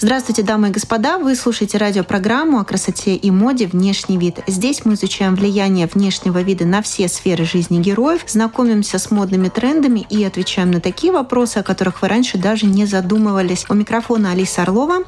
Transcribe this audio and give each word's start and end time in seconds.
Здравствуйте, 0.00 0.44
дамы 0.44 0.68
и 0.68 0.70
господа! 0.70 1.18
Вы 1.18 1.34
слушаете 1.34 1.76
радиопрограмму 1.76 2.60
о 2.60 2.64
красоте 2.64 3.16
и 3.16 3.32
моде 3.32 3.66
«Внешний 3.66 4.16
вид». 4.16 4.38
Здесь 4.46 4.84
мы 4.84 4.94
изучаем 4.94 5.34
влияние 5.34 5.88
внешнего 5.92 6.40
вида 6.40 6.64
на 6.66 6.82
все 6.82 7.08
сферы 7.08 7.44
жизни 7.44 7.80
героев, 7.80 8.22
знакомимся 8.28 9.00
с 9.00 9.10
модными 9.10 9.48
трендами 9.48 10.06
и 10.08 10.22
отвечаем 10.22 10.70
на 10.70 10.80
такие 10.80 11.12
вопросы, 11.12 11.58
о 11.58 11.62
которых 11.64 12.00
вы 12.00 12.06
раньше 12.06 12.38
даже 12.38 12.66
не 12.66 12.86
задумывались. 12.86 13.66
У 13.68 13.74
микрофона 13.74 14.30
Алиса 14.30 14.62
Орлова. 14.62 14.98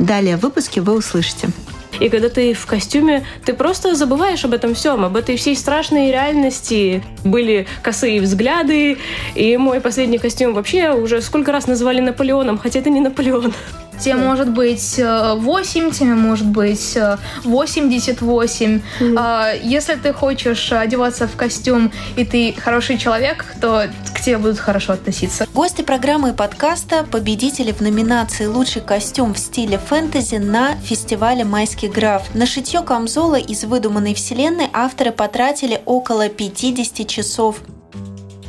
Далее 0.00 0.36
в 0.36 0.40
выпуске 0.40 0.80
вы 0.80 0.96
услышите. 0.96 1.50
И 2.00 2.08
когда 2.08 2.28
ты 2.28 2.52
в 2.52 2.66
костюме, 2.66 3.24
ты 3.44 3.52
просто 3.52 3.94
забываешь 3.94 4.44
об 4.44 4.52
этом 4.52 4.74
всем, 4.74 5.04
об 5.04 5.16
этой 5.16 5.36
всей 5.36 5.54
страшной 5.54 6.08
реальности. 6.10 7.04
Были 7.22 7.68
косые 7.82 8.20
взгляды, 8.20 8.98
и 9.36 9.56
мой 9.58 9.80
последний 9.80 10.18
костюм 10.18 10.54
вообще 10.54 10.90
уже 10.90 11.22
сколько 11.22 11.52
раз 11.52 11.68
называли 11.68 12.00
Наполеоном, 12.00 12.58
хотя 12.58 12.80
это 12.80 12.90
не 12.90 13.00
Наполеон. 13.00 13.52
Тебе 14.00 14.16
может 14.16 14.50
быть 14.50 14.98
8, 14.98 15.88
э, 15.88 15.90
тебе 15.90 16.14
может 16.14 16.46
быть 16.46 16.96
88. 17.44 18.80
Mm-hmm. 19.00 19.14
А, 19.18 19.52
если 19.52 19.94
ты 19.94 20.12
хочешь 20.12 20.72
одеваться 20.72 21.28
в 21.28 21.36
костюм, 21.36 21.92
и 22.16 22.24
ты 22.24 22.54
хороший 22.58 22.98
человек, 22.98 23.44
то 23.60 23.88
к 24.14 24.20
тебе 24.20 24.38
будут 24.38 24.58
хорошо 24.58 24.94
относиться. 24.94 25.46
Гости 25.54 25.82
программы 25.82 26.30
и 26.30 26.32
подкаста– 26.32 27.04
победители 27.10 27.72
в 27.72 27.80
номинации 27.80 28.46
«Лучший 28.46 28.82
костюм 28.82 29.34
в 29.34 29.38
стиле 29.38 29.78
фэнтези» 29.78 30.36
на 30.36 30.76
фестивале 30.76 31.44
«Майский 31.44 31.88
граф». 31.88 32.34
На 32.34 32.46
шитье 32.46 32.82
камзола 32.82 33.36
из 33.36 33.64
выдуманной 33.64 34.14
вселенной 34.14 34.68
авторы 34.72 35.12
потратили 35.12 35.80
около 35.86 36.28
50 36.28 37.06
часов. 37.06 37.56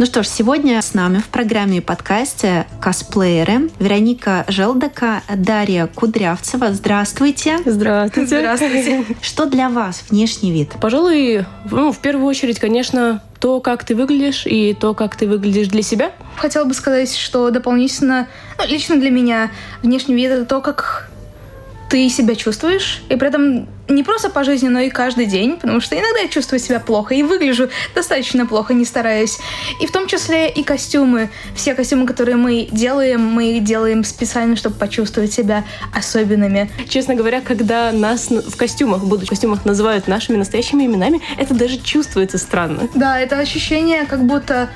Ну 0.02 0.08
что 0.08 0.24
ж, 0.24 0.28
сегодня 0.28 0.82
с 0.82 0.96
нами 0.96 1.20
в 1.20 1.28
программе 1.28 1.78
и 1.78 1.80
подкасте 1.80 2.66
косплееры 2.82 3.70
Вероника 3.78 4.46
Желдака, 4.48 5.22
Дарья 5.32 5.86
Кудрявцева. 5.86 6.74
Здравствуйте. 6.74 7.60
Здравствуйте. 7.64 8.40
Здравствуйте. 8.40 9.06
Что 9.22 9.46
для 9.46 9.70
вас 9.70 10.04
внешний 10.10 10.52
вид? 10.52 10.72
Пожалуй, 10.82 11.46
ну, 11.70 11.92
в 11.92 12.00
первую 12.00 12.26
очередь, 12.26 12.60
конечно, 12.60 13.22
то, 13.40 13.60
как 13.60 13.84
ты 13.84 13.94
выглядишь 13.94 14.48
и 14.48 14.74
то, 14.74 14.96
как 14.96 15.16
ты 15.16 15.28
выглядишь 15.28 15.68
для 15.68 15.84
себя. 15.84 16.12
Хотела 16.36 16.66
бы 16.66 16.74
сказать, 16.74 17.16
что 17.16 17.52
дополнительно, 17.52 18.28
ну, 18.58 18.66
лично 18.66 18.96
для 18.96 19.12
меня 19.12 19.52
внешний 19.84 20.16
вид— 20.16 20.32
это 20.32 20.46
то, 20.46 20.62
как 20.62 21.11
ты 21.92 22.08
себя 22.08 22.36
чувствуешь, 22.36 23.02
и 23.10 23.18
при 23.18 23.28
этом 23.28 23.68
не 23.90 24.04
просто 24.04 24.30
по 24.30 24.46
жизни, 24.46 24.70
но 24.70 24.80
и 24.80 24.90
каждый 24.90 25.26
день, 25.26 25.58
потому 25.58 25.82
что 25.82 25.94
иногда 26.00 26.22
я 26.22 26.30
чувствую 26.30 26.62
себя 26.62 26.80
плохо 26.80 27.14
и 27.14 27.22
выгляжу 27.22 27.68
достаточно 27.94 28.46
плохо, 28.46 28.74
не 28.74 28.86
стараясь. 28.86 29.40
И 29.82 29.88
в 29.88 29.92
том 29.92 30.08
числе 30.08 30.50
и 30.50 30.64
костюмы. 30.64 31.30
Все 31.54 31.76
костюмы, 31.76 32.08
которые 32.08 32.38
мы 32.38 32.70
делаем, 32.72 33.20
мы 33.22 33.60
делаем 33.60 34.06
специально, 34.06 34.56
чтобы 34.56 34.78
почувствовать 34.78 35.34
себя 35.34 35.66
особенными. 35.94 36.72
Честно 36.88 37.14
говоря, 37.14 37.42
когда 37.42 37.92
нас 37.92 38.30
в 38.30 38.56
костюмах, 38.56 39.04
будучи 39.04 39.28
в 39.28 39.30
костюмах, 39.32 39.66
называют 39.66 40.08
нашими 40.08 40.38
настоящими 40.38 40.86
именами, 40.86 41.20
это 41.38 41.54
даже 41.54 41.78
чувствуется 41.78 42.38
странно. 42.38 42.88
Да, 42.96 43.20
это 43.20 43.38
ощущение, 43.38 44.06
как 44.06 44.24
будто 44.24 44.70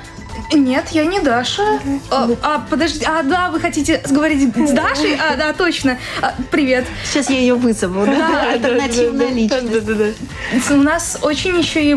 нет, 0.52 0.88
я 0.90 1.04
не 1.04 1.20
Даша. 1.20 1.80
А, 2.10 2.28
а, 2.42 2.66
подожди, 2.68 3.04
а 3.04 3.22
да, 3.22 3.50
вы 3.50 3.60
хотите 3.60 4.02
говорить 4.08 4.54
с 4.54 4.70
Дашей? 4.70 5.16
А, 5.16 5.36
да, 5.36 5.52
точно. 5.52 5.98
А, 6.20 6.34
привет. 6.50 6.84
Сейчас 7.04 7.30
я 7.30 7.38
ее 7.38 7.54
вызову. 7.54 8.06
Да, 8.06 8.52
альтернативная 8.52 9.30
личность. 9.30 10.70
У 10.70 10.76
нас 10.76 11.18
очень 11.22 11.58
еще 11.58 11.92
и 11.92 11.96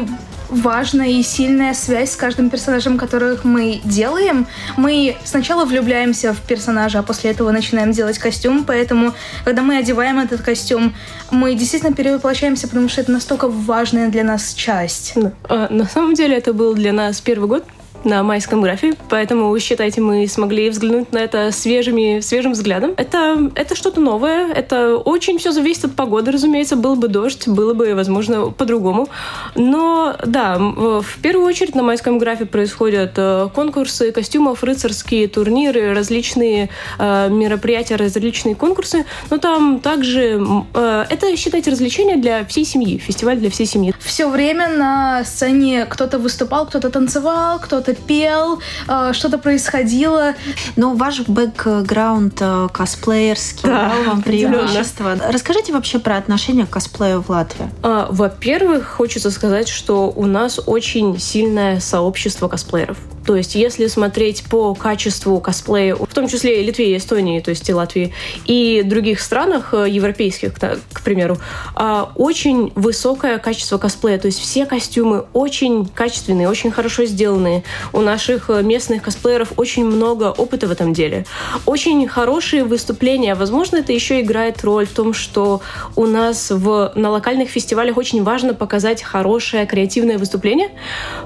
важная 0.49 1.09
и 1.09 1.23
сильная 1.23 1.73
связь 1.73 2.13
с 2.13 2.15
каждым 2.15 2.49
персонажем, 2.49 2.97
которых 2.97 3.43
мы 3.43 3.81
делаем. 3.83 4.47
Мы 4.77 5.15
сначала 5.23 5.65
влюбляемся 5.65 6.33
в 6.33 6.41
персонажа, 6.41 6.99
а 6.99 7.03
после 7.03 7.31
этого 7.31 7.51
начинаем 7.51 7.91
делать 7.91 8.17
костюм, 8.17 8.63
поэтому, 8.65 9.13
когда 9.45 9.61
мы 9.61 9.77
одеваем 9.77 10.19
этот 10.19 10.41
костюм, 10.41 10.95
мы 11.31 11.55
действительно 11.55 11.93
перевоплощаемся, 11.93 12.67
потому 12.67 12.89
что 12.89 13.01
это 13.01 13.11
настолько 13.11 13.47
важная 13.47 14.09
для 14.09 14.23
нас 14.23 14.53
часть. 14.53 15.13
А, 15.43 15.67
на 15.69 15.85
самом 15.85 16.13
деле 16.13 16.35
это 16.37 16.53
был 16.53 16.73
для 16.73 16.93
нас 16.93 17.21
первый 17.21 17.47
год, 17.47 17.63
на 18.05 18.23
майском 18.23 18.61
графе, 18.61 18.93
поэтому, 19.09 19.57
считайте, 19.59 20.01
мы 20.01 20.27
смогли 20.27 20.69
взглянуть 20.69 21.11
на 21.11 21.19
это 21.19 21.51
свежими, 21.51 22.19
свежим 22.21 22.53
взглядом. 22.53 22.93
Это, 22.97 23.51
это 23.55 23.75
что-то 23.75 24.01
новое, 24.01 24.51
это 24.51 24.97
очень 24.97 25.37
все 25.37 25.51
зависит 25.51 25.85
от 25.85 25.95
погоды, 25.95 26.31
разумеется, 26.31 26.75
был 26.75 26.95
бы 26.95 27.07
дождь, 27.07 27.47
было 27.47 27.73
бы, 27.73 27.93
возможно, 27.95 28.51
по-другому. 28.51 29.09
Но, 29.55 30.15
да, 30.25 30.57
в 30.57 31.19
первую 31.21 31.47
очередь 31.47 31.75
на 31.75 31.83
майском 31.83 32.17
графе 32.17 32.45
происходят 32.45 33.13
э, 33.17 33.49
конкурсы 33.53 34.11
костюмов, 34.11 34.63
рыцарские 34.63 35.27
турниры, 35.27 35.93
различные 35.93 36.69
э, 36.97 37.29
мероприятия, 37.29 37.95
различные 37.95 38.55
конкурсы, 38.55 39.05
но 39.29 39.37
там 39.37 39.79
также 39.79 40.41
э, 40.73 41.05
это, 41.09 41.35
считайте, 41.37 41.71
развлечение 41.71 42.17
для 42.17 42.45
всей 42.45 42.65
семьи, 42.65 42.97
фестиваль 42.97 43.37
для 43.37 43.49
всей 43.49 43.65
семьи. 43.65 43.93
Все 43.99 44.29
время 44.29 44.69
на 44.69 45.23
сцене 45.23 45.85
кто-то 45.85 46.19
выступал, 46.19 46.65
кто-то 46.65 46.89
танцевал, 46.89 47.59
кто-то 47.59 47.88
кто-то 47.89 48.07
пел, 48.07 48.59
э, 48.87 49.13
что-то 49.13 49.37
происходило. 49.37 50.33
Но 50.75 50.93
ваш 50.93 51.21
бэкграунд 51.21 52.37
э, 52.39 52.67
косплеерский 52.71 53.67
да, 53.69 53.89
дал 53.89 54.03
вам 54.03 54.21
преимущество. 54.21 55.15
Расскажите 55.31 55.73
вообще 55.73 55.99
про 55.99 56.17
отношение 56.17 56.65
к 56.65 56.69
косплею 56.69 57.21
в 57.21 57.29
Латвии. 57.29 57.69
А, 57.83 58.07
во-первых, 58.09 58.87
хочется 58.87 59.31
сказать, 59.31 59.67
что 59.67 60.11
у 60.15 60.25
нас 60.25 60.59
очень 60.65 61.19
сильное 61.19 61.79
сообщество 61.79 62.47
косплееров. 62.47 62.97
То 63.29 63.35
есть, 63.35 63.53
если 63.53 63.85
смотреть 63.85 64.45
по 64.45 64.73
качеству 64.73 65.39
косплея, 65.39 65.93
в 65.93 66.11
том 66.15 66.27
числе 66.27 66.63
и 66.63 66.65
Литве, 66.65 66.93
и 66.93 66.97
Эстонии, 66.97 67.41
то 67.41 67.51
есть 67.51 67.69
и 67.69 67.73
Латвии, 67.75 68.11
и 68.47 68.81
других 68.83 69.19
странах 69.19 69.71
э, 69.71 69.87
европейских, 69.87 70.55
к 70.55 71.03
примеру, 71.03 71.37
а, 71.75 72.11
очень 72.15 72.71
высокое 72.73 73.37
качество 73.37 73.77
косплея. 73.77 74.17
То 74.17 74.25
есть 74.25 74.39
все 74.39 74.65
костюмы 74.65 75.25
очень 75.33 75.85
качественные, 75.85 76.49
очень 76.49 76.71
хорошо 76.71 77.05
сделанные. 77.05 77.63
У 77.93 77.99
наших 77.99 78.49
э, 78.49 78.63
местных 78.63 79.03
косплееров 79.03 79.53
очень 79.57 79.85
много 79.85 80.31
опыта 80.31 80.65
в 80.65 80.71
этом 80.71 80.93
деле. 80.93 81.27
Очень 81.67 82.07
хорошие 82.07 82.63
выступления. 82.63 83.35
Возможно, 83.35 83.77
это 83.77 83.93
еще 83.93 84.21
играет 84.21 84.63
роль 84.63 84.87
в 84.87 84.91
том, 84.93 85.13
что 85.13 85.61
у 85.95 86.07
нас 86.07 86.49
в, 86.49 86.93
на 86.95 87.11
локальных 87.11 87.49
фестивалях 87.49 87.95
очень 87.97 88.23
важно 88.23 88.55
показать 88.55 89.03
хорошее 89.03 89.67
креативное 89.67 90.17
выступление, 90.17 90.71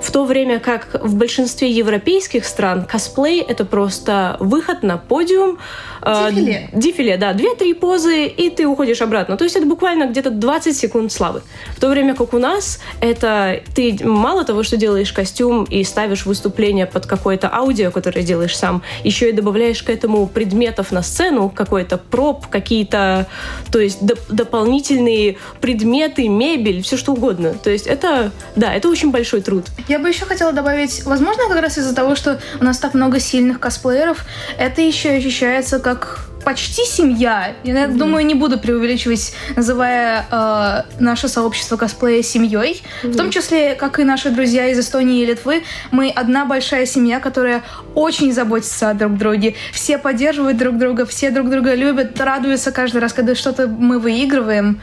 в 0.01 0.11
то 0.11 0.25
время 0.25 0.59
как 0.59 1.01
в 1.01 1.15
большинстве 1.15 1.71
европейских 1.71 1.92
европейских 1.93 2.45
стран 2.45 2.85
косплей— 2.85 3.41
это 3.47 3.65
просто 3.65 4.37
выход 4.39 4.83
на 4.83 4.97
подиум. 4.97 5.59
Э, 6.01 6.29
дефиле. 6.31 6.69
Э, 6.71 6.79
дефиле, 6.79 7.17
да. 7.17 7.33
Две-три 7.33 7.73
позы, 7.73 8.25
и 8.25 8.49
ты 8.49 8.65
уходишь 8.65 9.01
обратно. 9.01 9.37
То 9.37 9.43
есть 9.43 9.55
это 9.55 9.65
буквально 9.65 10.07
где-то 10.07 10.31
20 10.31 10.75
секунд 10.75 11.11
славы. 11.11 11.43
В 11.77 11.79
то 11.79 11.89
время 11.89 12.15
как 12.15 12.33
у 12.33 12.39
нас 12.39 12.79
это 12.99 13.61
ты 13.75 13.97
мало 14.03 14.43
того, 14.43 14.63
что 14.63 14.75
делаешь 14.75 15.13
костюм 15.13 15.65
и 15.65 15.83
ставишь 15.83 16.25
выступление 16.25 16.85
под 16.85 17.05
какое-то 17.05 17.53
аудио, 17.53 17.91
которое 17.91 18.23
делаешь 18.23 18.57
сам, 18.57 18.81
еще 19.03 19.29
и 19.29 19.31
добавляешь 19.31 19.83
к 19.83 19.89
этому 19.89 20.27
предметов 20.27 20.91
на 20.91 21.03
сцену, 21.03 21.49
какой-то 21.49 21.97
проб, 21.97 22.47
какие-то, 22.47 23.27
то 23.71 23.79
есть 23.79 24.01
доп- 24.01 24.21
дополнительные 24.29 25.37
предметы, 25.61 26.27
мебель, 26.27 26.81
все 26.81 26.97
что 26.97 27.13
угодно. 27.13 27.53
То 27.53 27.69
есть 27.69 27.85
это, 27.85 28.31
да, 28.55 28.73
это 28.73 28.89
очень 28.89 29.11
большой 29.11 29.41
труд. 29.41 29.65
Я 29.87 29.99
бы 29.99 30.09
еще 30.09 30.25
хотела 30.25 30.51
добавить, 30.51 31.03
возможно, 31.05 31.43
как 31.47 31.61
раз 31.61 31.77
из-за 31.83 31.95
того, 31.95 32.15
что 32.15 32.39
у 32.59 32.63
нас 32.63 32.79
так 32.79 32.93
много 32.93 33.19
сильных 33.19 33.59
косплееров, 33.59 34.25
это 34.57 34.81
еще 34.81 35.11
ощущается 35.11 35.79
как 35.79 36.27
почти 36.43 36.85
семья. 36.85 37.53
Я 37.63 37.73
mm-hmm. 37.73 37.97
думаю, 37.97 38.25
не 38.25 38.35
буду 38.35 38.59
преувеличивать, 38.59 39.33
называя 39.55 40.25
э, 40.29 41.01
наше 41.01 41.27
сообщество 41.27 41.77
косплея 41.77 42.21
семьей. 42.21 42.83
Mm-hmm. 42.83 43.11
В 43.11 43.17
том 43.17 43.31
числе, 43.31 43.75
как 43.75 43.99
и 43.99 44.03
наши 44.03 44.29
друзья 44.29 44.67
из 44.67 44.79
Эстонии 44.79 45.21
и 45.21 45.25
Литвы, 45.25 45.63
мы 45.91 46.09
одна 46.09 46.45
большая 46.45 46.85
семья, 46.85 47.19
которая 47.19 47.63
очень 47.95 48.33
заботится 48.33 48.89
о 48.89 48.93
друг 48.93 49.17
друге. 49.17 49.55
Все 49.71 49.97
поддерживают 49.97 50.57
друг 50.57 50.77
друга, 50.77 51.05
все 51.05 51.31
друг 51.31 51.49
друга 51.49 51.75
любят, 51.75 52.19
радуются 52.19 52.71
каждый 52.71 53.01
раз, 53.01 53.13
когда 53.13 53.35
что-то 53.35 53.67
мы 53.67 53.99
выигрываем. 53.99 54.81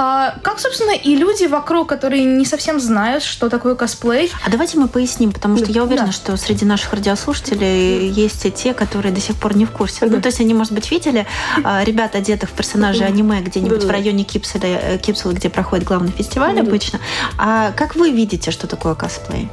А, 0.00 0.36
как, 0.42 0.60
собственно, 0.60 0.92
и 0.92 1.16
люди 1.16 1.46
вокруг, 1.46 1.88
которые 1.88 2.22
не 2.24 2.44
совсем 2.44 2.78
знают, 2.78 3.24
что 3.24 3.48
такое 3.48 3.74
косплей. 3.74 4.30
А 4.46 4.50
давайте 4.50 4.78
мы 4.78 4.86
поясним, 4.86 5.32
потому 5.32 5.56
что 5.56 5.66
я 5.72 5.82
уверена, 5.82 6.06
Да. 6.06 6.12
что 6.12 6.36
среди 6.36 6.64
наших 6.64 6.92
радиослушателей 6.92 8.08
есть 8.08 8.46
и 8.46 8.52
те, 8.52 8.74
которые 8.74 9.12
до 9.12 9.20
сих 9.20 9.34
пор 9.34 9.56
не 9.56 9.64
в 9.64 9.72
курсе. 9.72 9.98
Ну, 10.06 10.10
Да. 10.12 10.20
то 10.20 10.28
есть 10.28 10.40
они, 10.40 10.54
может 10.54 10.72
быть, 10.72 10.88
видели 10.92 11.26
а, 11.64 11.82
ребят, 11.82 12.14
одетых 12.14 12.50
в 12.50 12.52
персонажей 12.52 13.06
аниме 13.08 13.40
где-нибудь 13.40 13.78
в 13.78 13.86
Да-да. 13.86 13.94
районе 13.94 14.22
Кипселя, 14.22 14.78
э, 14.80 14.98
Кипсела, 14.98 15.32
где 15.32 15.48
проходит 15.50 15.84
главный 15.84 16.12
фестиваль 16.12 16.60
обычно. 16.60 17.00
А 17.36 17.72
как 17.72 17.96
вы 17.96 18.12
видите, 18.12 18.52
что 18.52 18.68
такое 18.68 18.94
косплей? 18.94 19.48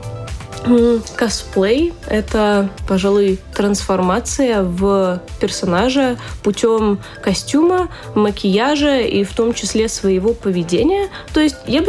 Косплей— 1.16 1.94
это, 2.08 2.70
пожалуй, 2.88 3.40
трансформация 3.54 4.64
в 4.64 5.22
персонажа 5.40 6.18
путем 6.44 7.00
костюма, 7.22 7.90
макияжа 8.16 9.00
и 9.00 9.24
в 9.24 9.34
том 9.34 9.54
числе 9.54 9.88
своего 9.88 10.34
поведения. 10.34 11.10
То 11.34 11.40
есть, 11.40 11.56
я 11.68 11.82
бы... 11.82 11.88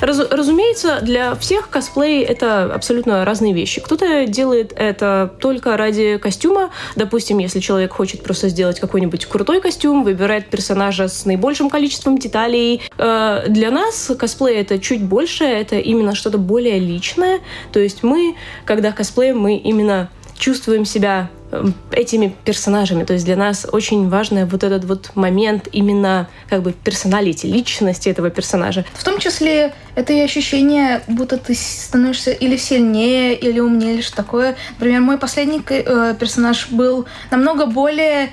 разу- 0.00 0.28
разумеется, 0.30 0.98
для 1.02 1.34
всех 1.36 1.68
косплей— 1.70 2.22
это 2.24 2.64
абсолютно 2.74 3.24
разные 3.24 3.52
вещи. 3.52 3.80
Кто-то 3.80 4.26
делает 4.26 4.72
это 4.76 5.32
только 5.40 5.76
ради 5.76 6.18
костюма. 6.18 6.70
Допустим, 6.96 7.38
если 7.38 7.60
человек 7.60 7.92
хочет 7.92 8.22
просто 8.22 8.48
сделать 8.48 8.80
какой-нибудь 8.80 9.26
крутой 9.26 9.60
костюм, 9.60 10.04
выбирает 10.04 10.48
персонажа 10.50 11.08
с 11.08 11.24
наибольшим 11.24 11.70
количеством 11.70 12.18
деталей. 12.18 12.82
Э, 12.98 13.44
Для 13.48 13.70
нас 13.70 14.10
косплей— 14.18 14.56
это 14.60 14.78
чуть 14.78 15.02
больше, 15.02 15.44
это 15.44 15.76
именно 15.76 16.14
что-то 16.14 16.38
более 16.38 16.78
личное. 16.78 17.40
То 17.76 17.80
есть 17.80 18.02
мы, 18.02 18.36
когда 18.64 18.90
косплеем, 18.90 19.38
мы 19.38 19.58
именно 19.58 20.08
чувствуем 20.38 20.86
себя 20.86 21.28
эм, 21.52 21.74
этими 21.90 22.34
персонажами. 22.46 23.04
То 23.04 23.12
есть 23.12 23.26
для 23.26 23.36
нас 23.36 23.66
очень 23.70 24.08
важный 24.08 24.46
вот 24.46 24.64
этот 24.64 24.86
вот 24.86 25.10
момент 25.14 25.68
именно 25.72 26.26
как 26.48 26.62
бы 26.62 26.72
персоналити, 26.72 27.44
личности 27.44 28.08
этого 28.08 28.30
персонажа. 28.30 28.86
В 28.94 29.04
том 29.04 29.18
числе 29.18 29.74
это 29.94 30.14
и 30.14 30.20
ощущение, 30.20 31.02
будто 31.06 31.36
ты 31.36 31.54
становишься 31.54 32.30
или 32.30 32.56
сильнее, 32.56 33.34
или 33.34 33.60
умнее, 33.60 33.96
или 33.96 34.00
что 34.00 34.16
такое. 34.16 34.56
Например, 34.78 35.02
мой 35.02 35.18
последний 35.18 35.60
э, 35.68 36.14
персонаж 36.18 36.70
был 36.70 37.04
намного 37.30 37.66
более 37.66 38.30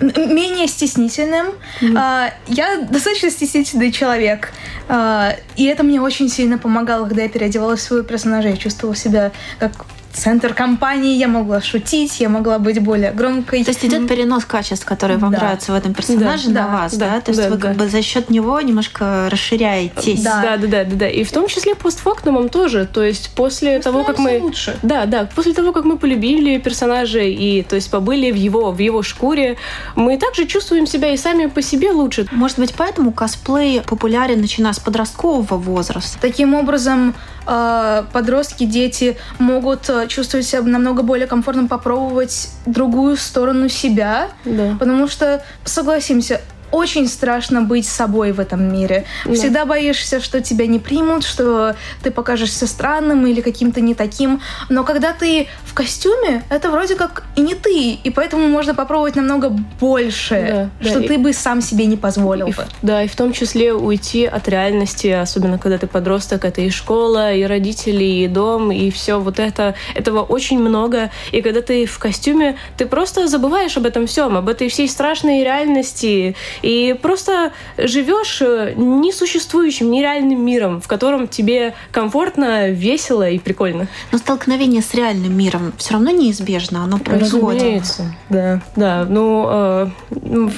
менее 0.00 0.66
стеснительным. 0.66 1.54
А, 1.96 2.32
я 2.46 2.78
достаточно 2.80 3.30
стеснительный 3.30 3.92
человек. 3.92 4.52
А, 4.88 5.36
и 5.56 5.64
это 5.64 5.82
мне 5.82 6.00
очень 6.00 6.28
сильно 6.28 6.58
помогало, 6.58 7.06
когда 7.06 7.22
я 7.22 7.28
переодевалась 7.28 7.80
в 7.80 7.82
своего 7.82 8.06
персонажа. 8.06 8.48
Я 8.48 8.56
чувствовала 8.56 8.96
себя 8.96 9.32
как 9.58 9.86
центр 10.14 10.54
компании, 10.54 11.16
я 11.16 11.28
могла 11.28 11.60
шутить, 11.60 12.20
я 12.20 12.28
могла 12.28 12.58
быть 12.58 12.80
более 12.80 13.10
громкой. 13.12 13.64
То 13.64 13.70
есть 13.70 13.84
идет 13.84 14.08
перенос 14.08 14.44
качеств, 14.44 14.84
которые 14.84 15.18
вам 15.18 15.32
Да. 15.32 15.38
нравятся 15.38 15.72
в 15.72 15.74
этом 15.74 15.94
персонаже, 15.94 16.48
Да, 16.48 16.62
на 16.62 16.66
да, 16.66 16.72
вас, 16.72 16.94
да? 16.96 17.10
да, 17.10 17.20
То 17.20 17.30
есть 17.32 17.42
да, 17.42 17.50
вы 17.50 17.56
да. 17.56 17.68
как 17.68 17.76
бы 17.76 17.88
за 17.88 18.02
счет 18.02 18.30
него 18.30 18.60
немножко 18.60 19.28
расширяетесь. 19.30 20.22
Да. 20.22 20.42
Да, 20.42 20.56
да, 20.56 20.66
да, 20.66 20.84
да, 20.84 20.96
да. 20.96 21.08
И 21.08 21.24
в 21.24 21.32
том 21.32 21.48
числе 21.48 21.74
постфактумом 21.74 22.48
тоже. 22.48 22.86
То 22.86 23.02
есть 23.02 23.30
после 23.34 23.78
того, 23.80 24.04
как 24.04 24.18
мы... 24.18 24.38
лучше. 24.40 24.76
Да, 24.82 25.06
да. 25.06 25.28
После 25.34 25.52
того, 25.52 25.72
как 25.72 25.84
мы 25.84 25.98
полюбили 25.98 26.58
персонажа 26.58 27.20
и, 27.20 27.62
то 27.62 27.76
есть, 27.76 27.90
побыли 27.90 28.30
в 28.30 28.36
его, 28.36 28.70
в 28.72 28.78
его 28.78 29.02
шкуре, 29.02 29.56
мы 29.96 30.16
также 30.18 30.46
чувствуем 30.46 30.86
себя 30.86 31.12
и 31.12 31.16
сами 31.16 31.46
по 31.46 31.62
себе 31.62 31.90
лучше. 31.90 32.26
Может 32.30 32.58
быть, 32.58 32.74
поэтому 32.76 33.12
косплей 33.12 33.80
популярен, 33.82 34.40
начиная 34.40 34.72
с 34.72 34.78
подросткового 34.78 35.56
возраста. 35.56 36.18
Таким 36.20 36.54
образом, 36.54 37.14
э, 37.46 38.04
подростки, 38.12 38.64
дети 38.64 39.16
могут 39.38 39.88
э, 39.90 40.06
чувствовать 40.08 40.46
себя 40.46 40.62
намного 40.62 41.02
более 41.02 41.26
комфортно 41.26 41.66
попробовать 41.68 42.50
другую 42.66 43.16
сторону 43.16 43.68
себя, 43.68 44.28
Да. 44.44 44.76
потому 44.78 45.08
что, 45.08 45.42
согласимся, 45.64 46.40
очень 46.70 47.08
страшно 47.08 47.62
быть 47.62 47.86
собой 47.86 48.32
в 48.32 48.40
этом 48.40 48.72
мире. 48.72 49.04
Да. 49.24 49.34
Всегда 49.34 49.64
боишься, 49.64 50.20
что 50.20 50.40
тебя 50.40 50.66
не 50.66 50.78
примут, 50.78 51.24
что 51.24 51.74
ты 52.02 52.10
покажешься 52.10 52.66
странным 52.66 53.26
или 53.26 53.40
каким-то 53.40 53.80
не 53.80 53.94
таким. 53.94 54.40
Но 54.68 54.84
когда 54.84 55.12
ты 55.12 55.48
в 55.64 55.74
костюме, 55.74 56.42
это 56.50 56.70
вроде 56.70 56.94
как 56.94 57.24
и 57.36 57.40
не 57.40 57.54
ты, 57.54 57.92
и 57.92 58.10
поэтому 58.10 58.48
можно 58.48 58.74
попробовать 58.74 59.16
намного 59.16 59.50
больше, 59.80 60.70
Да, 60.80 60.88
что 60.88 61.00
да, 61.00 61.06
ты 61.08 61.18
бы 61.18 61.32
сам 61.32 61.60
себе 61.60 61.86
не 61.86 61.96
позволил 61.96 62.48
И 62.48 62.52
бы. 62.52 62.66
да, 62.82 63.02
и 63.02 63.08
в 63.08 63.16
том 63.16 63.32
числе 63.32 63.72
уйти 63.72 64.24
от 64.26 64.48
реальности, 64.48 65.08
особенно 65.08 65.58
когда 65.58 65.78
ты 65.78 65.86
подросток, 65.86 66.44
это 66.44 66.60
и 66.60 66.70
школа, 66.70 67.32
и 67.34 67.42
родители, 67.44 68.04
и 68.04 68.28
дом, 68.28 68.72
и 68.72 68.90
все 68.90 69.18
вот 69.20 69.38
это. 69.38 69.74
Этого 69.94 70.22
очень 70.22 70.58
много. 70.58 71.10
И 71.32 71.42
когда 71.42 71.60
ты 71.62 71.86
в 71.86 71.98
костюме, 71.98 72.56
ты 72.76 72.86
просто 72.86 73.26
забываешь 73.28 73.76
об 73.76 73.86
этом 73.86 74.06
всем, 74.06 74.36
об 74.36 74.48
этой 74.48 74.68
всей 74.68 74.88
страшной 74.88 75.42
реальности, 75.44 76.36
и 76.62 76.96
просто 77.00 77.52
живешь 77.78 78.40
э, 78.42 78.74
несуществующим, 78.76 79.90
нереальным 79.90 80.44
миром, 80.44 80.80
в 80.80 80.88
котором 80.88 81.28
тебе 81.28 81.74
комфортно, 81.90 82.70
весело 82.70 83.28
и 83.28 83.38
прикольно. 83.38 83.88
Но 84.12 84.18
столкновение 84.18 84.82
с 84.82 84.94
реальным 84.94 85.36
миром 85.36 85.72
все 85.78 85.94
равно 85.94 86.10
неизбежно, 86.10 86.84
оно 86.84 86.98
происходит. 86.98 87.62
Разумеется, 87.62 88.14
да, 88.28 88.62
да. 88.76 89.06
Ну, 89.08 89.46
э, 89.48 89.88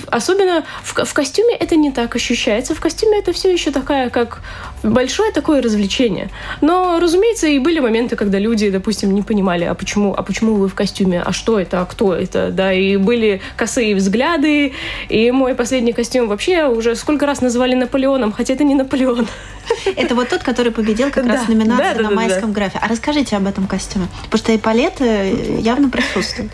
особенно 0.09 0.65
в, 0.83 1.05
в 1.05 1.15
костюме 1.15 1.55
это 1.55 1.77
не 1.77 1.91
так 1.91 2.15
ощущается. 2.17 2.75
В 2.75 2.81
костюме 2.81 3.19
это 3.19 3.33
все 3.33 3.53
еще 3.53 3.71
такая, 3.71 4.11
как 4.11 4.41
большое 4.87 5.33
такое 5.33 5.63
развлечение. 5.63 6.31
Но, 6.61 6.99
разумеется, 7.01 7.47
и 7.47 7.59
были 7.59 7.81
моменты, 7.81 8.17
когда 8.17 8.39
люди, 8.39 8.71
допустим, 8.71 9.15
не 9.15 9.23
понимали, 9.23 9.65
а 9.65 9.75
почему, 9.75 10.15
а 10.17 10.23
почему 10.23 10.55
вы 10.55 10.69
в 10.69 10.75
костюме, 10.75 11.23
а 11.23 11.33
что 11.33 11.59
это, 11.61 11.81
а 11.81 11.87
кто 11.87 12.15
это, 12.15 12.51
да, 12.51 12.73
и 12.73 12.97
были 12.97 13.41
косые 13.57 13.95
взгляды. 13.95 14.73
И 15.09 15.31
мой 15.31 15.55
последний 15.55 15.93
костюм 15.93 16.29
вообще 16.29 16.67
уже 16.67 16.95
сколько 16.97 17.27
раз 17.27 17.41
называли 17.41 17.75
Наполеоном, 17.75 18.33
хотя 18.33 18.55
это 18.55 18.65
не 18.65 18.75
Наполеон. 18.75 19.27
Это 19.97 20.15
вот 20.15 20.29
тот, 20.29 20.43
который 20.43 20.71
победил 20.71 21.11
как 21.11 21.27
раз 21.27 21.45
Да, 21.49 21.55
да, 21.65 21.95
да, 21.95 22.03
на 22.03 22.11
майском 22.11 22.53
графе. 22.53 22.79
А 22.81 22.89
расскажите 22.89 23.37
об 23.37 23.47
этом 23.47 23.67
костюме. 23.67 24.07
Потому 24.25 24.39
что 24.39 24.55
эполеты 24.55 25.59
явно 25.59 25.91
присутствуют. 25.91 26.53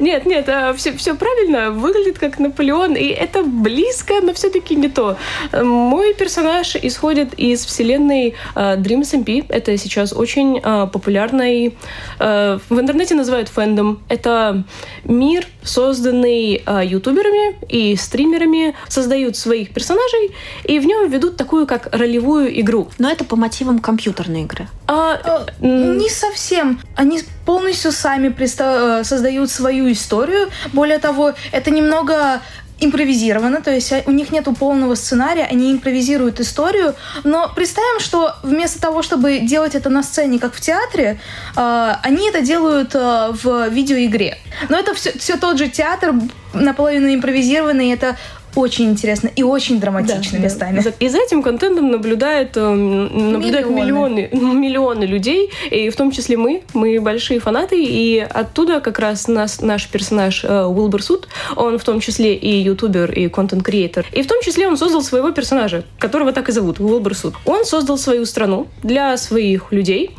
Нет, 0.00 0.26
нет, 0.26 0.48
все, 0.76 0.92
все 0.96 1.14
правильно, 1.14 1.70
выглядит 1.70 2.18
как 2.18 2.38
Наполеон, 2.38 2.94
и 2.94 3.06
это 3.06 3.42
близко, 3.42 4.14
но 4.22 4.34
все-таки 4.34 4.76
не 4.76 4.88
то. 4.88 5.16
Э, 5.52 5.62
Мой 5.62 6.14
персонаж 6.14 6.76
исходит 6.76 7.13
из 7.22 7.64
вселенной 7.64 8.34
э, 8.54 8.76
Dreams 8.76 9.24
MP. 9.24 9.44
Это 9.48 9.76
сейчас 9.78 10.12
очень 10.12 10.58
э, 10.62 10.86
популярный, 10.92 11.76
э, 12.18 12.58
в 12.68 12.80
интернете 12.80 13.14
называют 13.14 13.48
фэндом. 13.48 14.02
Это 14.08 14.64
мир, 15.04 15.46
созданный 15.62 16.62
э, 16.66 16.80
ютуберами 16.84 17.56
и 17.68 17.96
стримерами, 17.96 18.74
создают 18.88 19.36
своих 19.36 19.70
персонажей, 19.72 20.32
и 20.64 20.78
в 20.78 20.86
нем 20.86 21.10
ведут 21.10 21.36
такую, 21.36 21.66
как 21.66 21.88
ролевую 21.94 22.60
игру. 22.60 22.88
Но 22.98 23.10
это 23.10 23.24
по 23.24 23.36
мотивам 23.36 23.78
компьютерной 23.78 24.42
игры. 24.42 24.68
А, 24.86 25.14
Э, 25.24 25.46
Не 25.60 26.08
совсем. 26.10 26.80
Они 26.96 27.20
полностью 27.46 27.92
сами 27.92 28.28
приста- 28.28 29.00
э, 29.00 29.04
создают 29.04 29.50
свою 29.50 29.90
историю. 29.92 30.48
Более 30.72 30.98
того, 30.98 31.32
это 31.52 31.70
немного 31.70 32.40
импровизировано, 32.80 33.62
то 33.62 33.70
есть 33.70 33.92
э, 33.92 34.02
у 34.06 34.10
них 34.10 34.32
нету 34.32 34.52
полного 34.52 34.94
сценария, 34.94 35.44
они 35.44 35.72
импровизируют 35.72 36.40
историю, 36.40 36.94
но 37.22 37.50
представим, 37.54 38.00
что 38.00 38.34
вместо 38.42 38.80
того, 38.80 39.02
чтобы 39.02 39.38
делать 39.38 39.74
это 39.74 39.90
на 39.90 40.02
сцене, 40.02 40.38
как 40.38 40.54
в 40.54 40.60
театре, 40.60 41.20
э, 41.56 41.92
они 42.02 42.28
это 42.28 42.40
делают 42.40 42.94
э, 42.94 43.30
в 43.32 43.68
видеоигре. 43.68 44.38
Но 44.68 44.78
это 44.78 44.94
все, 44.94 45.16
все 45.18 45.36
тот 45.36 45.58
же 45.58 45.68
театр, 45.68 46.14
наполовину 46.52 47.14
импровизированный, 47.14 47.90
это 47.92 48.16
очень 48.56 48.90
интересно 48.90 49.30
и 49.34 49.42
очень 49.42 49.80
драматично 49.80 50.38
Да, 50.38 50.44
местами. 50.44 50.80
да. 50.80 50.92
И 50.98 51.08
за 51.08 51.18
этим 51.18 51.42
контентом 51.42 51.90
наблюдают, 51.90 52.56
э, 52.56 52.60
наблюдают 52.70 53.68
Миллионы. 53.70 54.28
миллионы. 54.32 54.54
миллионы 54.64 55.04
людей, 55.04 55.50
и 55.70 55.90
в 55.90 55.96
том 55.96 56.10
числе 56.10 56.36
мы, 56.36 56.62
мы 56.72 57.00
большие 57.00 57.40
фанаты, 57.40 57.82
и 57.82 58.18
оттуда 58.18 58.80
как 58.80 58.98
раз 58.98 59.28
нас, 59.28 59.60
наш 59.60 59.88
персонаж 59.88 60.44
э, 60.44 60.64
Уилбер 60.64 61.02
Суд, 61.02 61.28
он 61.56 61.78
в 61.78 61.84
том 61.84 62.00
числе 62.00 62.34
и 62.34 62.58
ютубер, 62.62 63.12
и 63.12 63.28
контент-креатор, 63.28 64.06
и 64.12 64.22
в 64.22 64.26
том 64.26 64.40
числе 64.42 64.68
он 64.68 64.76
создал 64.76 65.02
своего 65.02 65.30
персонажа, 65.32 65.84
которого 65.98 66.32
так 66.32 66.48
и 66.48 66.52
зовут, 66.52 66.80
Уилбер 66.80 67.14
Суд. 67.14 67.34
Он 67.44 67.64
создал 67.64 67.98
свою 67.98 68.24
страну 68.26 68.66
для 68.82 69.16
своих 69.16 69.72
людей, 69.72 70.10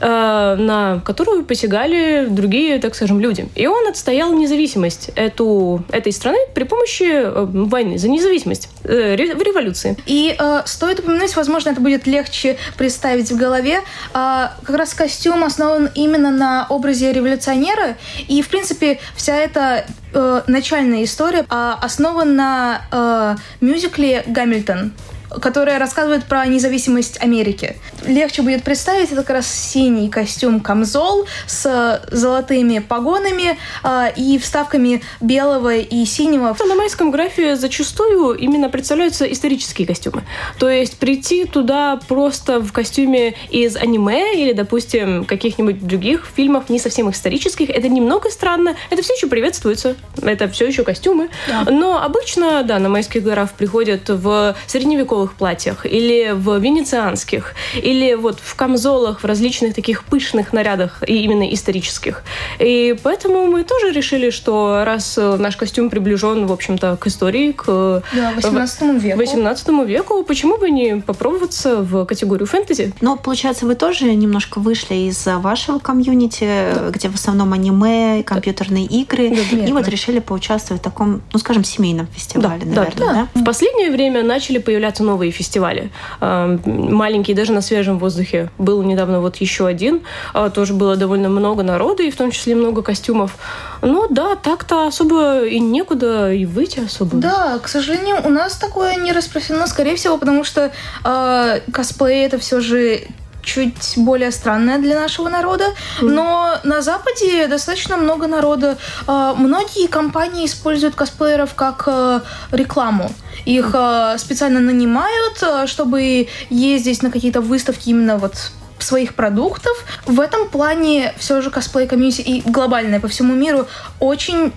э, 0.00 0.56
на 0.58 1.00
которую 1.04 1.44
посягали 1.44 2.26
другие, 2.28 2.78
так 2.78 2.94
скажем, 2.94 3.20
люди. 3.20 3.46
И 3.54 3.66
он 3.66 3.86
отстоял 3.88 4.32
независимость 4.32 5.10
эту, 5.14 5.84
этой 5.90 6.12
страны 6.12 6.38
при 6.54 6.64
помощи 6.64 7.04
э, 7.08 7.46
войны 7.84 7.98
за 7.98 8.08
независимость 8.08 8.68
э, 8.84 9.16
в 9.16 9.42
революции. 9.42 9.96
И 10.06 10.34
э, 10.38 10.62
стоит 10.66 11.00
упомянуть, 11.00 11.36
возможно, 11.36 11.70
это 11.70 11.80
будет 11.80 12.06
легче 12.06 12.56
представить 12.76 13.30
в 13.30 13.36
голове. 13.36 13.80
э, 14.14 14.48
как 14.64 14.76
раз 14.76 14.94
костюм 14.94 15.44
основан 15.44 15.90
именно 15.94 16.30
на 16.30 16.66
образе 16.68 17.12
революционера. 17.12 17.96
И, 18.28 18.42
в 18.42 18.48
принципе, 18.48 18.98
вся 19.14 19.36
эта 19.36 19.86
э, 20.12 20.42
начальная 20.46 21.04
история 21.04 21.46
э, 21.48 21.72
основана 21.80 22.24
на 22.34 23.36
э, 23.60 23.64
мюзикле 23.64 24.24
«Гамильтон». 24.26 24.92
Которая 25.40 25.78
рассказывает 25.78 26.24
про 26.24 26.46
независимость 26.46 27.20
Америки. 27.22 27.76
Легче 28.06 28.42
будет 28.42 28.62
представить, 28.62 29.12
это 29.12 29.22
как 29.22 29.30
раз 29.30 29.46
синий 29.46 30.08
костюм 30.08 30.60
камзол 30.60 31.26
с 31.46 32.02
золотыми 32.10 32.78
погонами 32.80 33.58
э, 33.82 34.12
и 34.16 34.38
вставками 34.38 35.02
белого 35.20 35.76
и 35.76 36.04
синего. 36.04 36.56
На 36.64 36.74
майском 36.74 37.10
графе 37.10 37.56
зачастую 37.56 38.34
именно 38.34 38.68
представляются 38.68 39.24
исторические 39.30 39.86
костюмы. 39.86 40.22
То 40.58 40.68
есть 40.68 40.98
прийти 40.98 41.44
туда 41.44 42.00
просто 42.08 42.60
в 42.60 42.72
костюме 42.72 43.34
из 43.50 43.76
аниме 43.76 44.34
или, 44.34 44.52
допустим, 44.52 45.24
каких-нибудь 45.24 45.86
других 45.86 46.26
фильмов, 46.34 46.68
не 46.68 46.78
совсем 46.78 47.10
исторических, 47.10 47.70
это 47.70 47.88
немного 47.88 48.30
странно. 48.30 48.76
Это 48.90 49.02
все 49.02 49.14
еще 49.14 49.26
приветствуется. 49.26 49.96
Это 50.22 50.48
все 50.48 50.66
еще 50.66 50.84
костюмы. 50.84 51.28
Да. 51.48 51.70
Но 51.70 52.02
обычно, 52.02 52.62
да, 52.62 52.78
на 52.78 52.88
майских 52.88 53.22
горах 53.22 53.52
приходят 53.52 54.08
в 54.08 54.56
средневековых 54.66 55.23
платьях 55.32 55.86
или 55.86 56.32
в 56.34 56.58
венецианских, 56.58 57.54
или 57.74 58.12
вот 58.14 58.38
в 58.38 58.54
камзолах, 58.54 59.22
в 59.22 59.24
различных 59.24 59.74
таких 59.74 60.04
пышных 60.04 60.52
нарядах, 60.52 61.02
и 61.06 61.22
именно 61.22 61.52
исторических. 61.52 62.22
И 62.58 62.94
поэтому 63.02 63.46
мы 63.46 63.64
тоже 63.64 63.90
решили, 63.90 64.28
что 64.28 64.82
раз 64.84 65.16
наш 65.16 65.56
костюм 65.56 65.88
приближен, 65.88 66.46
в 66.46 66.52
общем-то, 66.52 66.96
к 66.96 67.06
истории, 67.06 67.52
к 67.52 68.02
да, 68.12 68.32
18 68.36 69.02
веку. 69.02 69.18
18 69.18 69.68
веку, 69.86 70.22
почему 70.24 70.58
бы 70.58 70.70
не 70.70 70.96
попробоваться 71.00 71.76
в 71.76 72.04
категорию 72.04 72.46
фэнтези? 72.46 72.92
Но, 73.00 73.16
получается, 73.16 73.66
вы 73.66 73.74
тоже 73.74 74.14
немножко 74.14 74.60
вышли 74.60 74.94
из 74.94 75.24
вашего 75.26 75.78
комьюнити, 75.78 76.44
да. 76.74 76.90
где 76.90 77.08
в 77.08 77.14
основном 77.14 77.52
аниме, 77.52 78.22
компьютерные 78.24 78.88
да. 78.88 78.94
игры, 78.94 79.30
да, 79.30 79.66
и 79.66 79.72
вот 79.72 79.88
решили 79.88 80.18
поучаствовать 80.18 80.82
в 80.82 80.84
таком, 80.84 81.22
ну, 81.32 81.38
скажем, 81.38 81.64
семейном 81.64 82.06
фестивале, 82.08 82.64
да, 82.64 82.82
наверное, 82.82 83.06
да? 83.06 83.28
да? 83.34 83.40
В 83.40 83.44
последнее 83.44 83.90
время 83.90 84.22
начали 84.22 84.58
появляться 84.58 85.02
новые 85.02 85.13
фестивали. 85.30 85.90
Маленькие, 86.20 87.36
даже 87.36 87.52
на 87.52 87.60
свежем 87.60 87.98
воздухе. 87.98 88.50
Был 88.58 88.82
недавно 88.82 89.20
вот 89.20 89.36
еще 89.36 89.66
один. 89.66 90.02
А, 90.32 90.50
тоже 90.50 90.74
было 90.74 90.96
довольно 90.96 91.28
много 91.28 91.62
народа, 91.62 92.02
и 92.02 92.10
в 92.10 92.16
том 92.16 92.30
числе 92.30 92.54
много 92.54 92.82
костюмов. 92.82 93.36
Но 93.82 94.06
да, 94.08 94.36
так-то 94.36 94.86
особо 94.86 95.44
и 95.44 95.60
некуда 95.60 96.32
и 96.32 96.46
выйти 96.46 96.80
особо. 96.80 97.16
Да, 97.16 97.58
к 97.62 97.68
сожалению, 97.68 98.16
у 98.24 98.30
нас 98.30 98.56
такое 98.56 98.96
не 98.96 99.12
распространено, 99.12 99.66
скорее 99.66 99.96
всего, 99.96 100.18
потому 100.18 100.44
что 100.44 100.72
э, 101.04 101.60
косплей 101.72 102.24
это 102.26 102.38
все 102.38 102.60
же 102.60 103.02
чуть 103.44 103.94
более 103.96 104.30
странная 104.30 104.78
для 104.78 104.98
нашего 104.98 105.28
народа, 105.28 105.66
но 106.00 106.56
на 106.64 106.82
Западе 106.82 107.46
достаточно 107.46 107.96
много 107.96 108.26
народа. 108.26 108.78
А, 109.06 109.34
многие 109.34 109.86
компании 109.86 110.46
используют 110.46 110.94
косплееров 110.94 111.54
как 111.54 111.84
э, 111.86 112.20
рекламу. 112.50 113.10
Их 113.44 113.70
э, 113.74 114.16
специально 114.18 114.60
нанимают, 114.60 115.42
э, 115.42 115.66
чтобы 115.66 116.28
ездить 116.50 117.02
на 117.02 117.10
какие-то 117.10 117.40
выставки 117.40 117.90
именно 117.90 118.18
вот 118.18 118.52
своих 118.78 119.14
продуктов. 119.14 119.84
В 120.06 120.20
этом 120.20 120.48
плане 120.48 121.14
все 121.18 121.40
же 121.40 121.50
косплей 121.50 121.86
комьюнити 121.86 122.20
и 122.20 122.42
глобальное 122.42 123.00
по 123.00 123.08
всему 123.08 123.34
миру 123.34 123.66
очень 124.00 124.52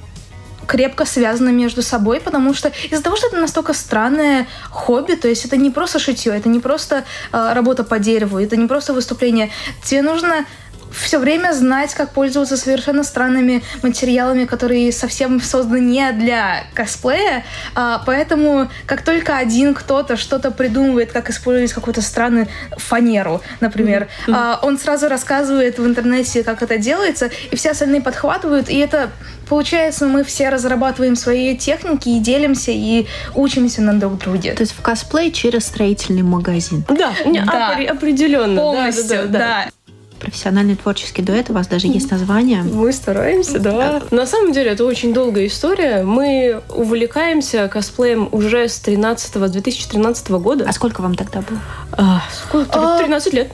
крепко 0.67 1.05
связаны 1.05 1.51
между 1.51 1.81
собой, 1.81 2.19
потому 2.19 2.53
что 2.53 2.71
из-за 2.91 3.01
того, 3.01 3.15
что 3.15 3.27
это 3.27 3.37
настолько 3.37 3.73
странное 3.73 4.47
хобби, 4.69 5.13
то 5.13 5.27
есть 5.27 5.45
это 5.45 5.55
не 5.55 5.71
просто 5.71 5.97
шитье, 5.97 6.35
это 6.35 6.49
не 6.49 6.59
просто 6.59 7.05
э, 7.31 7.53
работа 7.53 7.83
по 7.83 7.99
дереву, 7.99 8.37
это 8.37 8.57
не 8.57 8.67
просто 8.67 8.93
выступление, 8.93 9.49
тебе 9.83 10.01
нужно 10.01 10.45
все 10.91 11.19
время 11.19 11.53
знать, 11.53 11.93
как 11.93 12.11
пользоваться 12.11 12.57
совершенно 12.57 13.03
странными 13.03 13.63
материалами, 13.83 14.45
которые 14.45 14.91
совсем 14.91 15.41
созданы 15.41 15.79
не 15.79 16.11
для 16.11 16.63
косплея. 16.73 17.43
А, 17.75 18.01
поэтому 18.05 18.69
как 18.85 19.01
только 19.01 19.37
один 19.37 19.73
кто-то 19.73 20.17
что-то 20.17 20.51
придумывает, 20.51 21.11
как 21.11 21.29
использовать 21.29 21.73
какую-то 21.73 22.01
странную 22.01 22.47
фанеру, 22.77 23.41
например, 23.59 24.07
mm-hmm. 24.27 24.33
а, 24.35 24.59
он 24.63 24.77
сразу 24.77 25.07
рассказывает 25.09 25.79
в 25.79 25.85
интернете, 25.85 26.43
как 26.43 26.61
это 26.61 26.77
делается, 26.77 27.29
и 27.51 27.55
все 27.55 27.71
остальные 27.71 28.01
подхватывают, 28.01 28.69
и 28.69 28.77
это 28.77 29.11
получается, 29.47 30.05
мы 30.05 30.23
все 30.23 30.49
разрабатываем 30.49 31.15
свои 31.15 31.57
техники 31.57 32.09
и 32.09 32.19
делимся, 32.19 32.71
и 32.71 33.07
учимся 33.35 33.81
на 33.81 33.93
друг 33.93 34.19
друге. 34.19 34.53
То 34.53 34.61
есть 34.61 34.73
в 34.73 34.81
косплей 34.81 35.31
через 35.31 35.65
строительный 35.65 36.23
магазин. 36.23 36.83
Да, 36.89 37.13
да. 37.25 37.77
определенно. 37.89 38.59
Полностью, 38.59 39.07
да. 39.07 39.25
да, 39.27 39.39
да. 39.39 39.39
да 39.65 39.76
профессиональный 40.19 40.75
творческий 40.75 41.21
дуэт, 41.21 41.49
у 41.49 41.53
вас 41.53 41.67
даже 41.67 41.87
есть 41.87 42.11
название. 42.11 42.63
Мы 42.63 42.91
стараемся, 42.91 43.59
да. 43.59 44.01
На 44.11 44.25
самом 44.25 44.51
деле 44.51 44.71
это 44.71 44.85
очень 44.85 45.13
долгая 45.13 45.47
история. 45.47 46.03
Мы 46.03 46.61
увлекаемся 46.69 47.67
косплеем 47.67 48.29
уже 48.31 48.67
с 48.67 48.79
13 48.79 49.51
2013 49.51 50.29
года. 50.31 50.65
А 50.67 50.73
сколько 50.73 51.01
вам 51.01 51.15
тогда 51.15 51.41
было? 51.41 51.59
А, 51.93 52.23
сколько? 52.31 52.97
13 52.99 53.33
лет. 53.33 53.51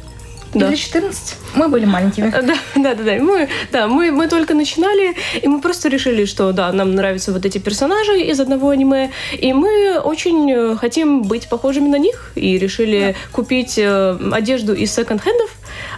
Да. 0.53 0.67
Или 0.67 0.75
14. 0.75 1.36
Мы 1.55 1.67
были 1.67 1.86
маленькими. 1.86 2.29
Да, 2.29 2.41
да, 2.41 2.55
да, 2.75 2.96
да. 2.96 3.15
Мы, 3.20 3.50
да, 3.72 3.88
мы, 3.88 4.12
мы 4.12 4.27
только 4.27 4.53
начинали, 4.53 5.15
и 5.41 5.48
мы 5.48 5.62
просто 5.62 5.89
решили, 5.89 6.25
что 6.25 6.51
да, 6.51 6.72
нам 6.72 6.93
нравятся 6.96 7.32
вот 7.32 7.46
эти 7.46 7.58
персонажи 7.58 8.22
из 8.22 8.39
одного 8.39 8.70
аниме, 8.70 9.12
и 9.34 9.53
мы 9.53 10.00
очень 10.00 10.51
э, 10.51 10.75
хотим 10.75 11.24
быть 11.24 11.48
похожими 11.48 11.88
на 11.88 11.98
них, 11.98 12.32
и 12.36 12.58
решили 12.58 13.15
да. 13.15 13.36
купить 13.36 13.77
э, 13.77 14.17
одежду 14.32 14.74
из 14.74 14.93
секонд-хендов, 14.93 15.50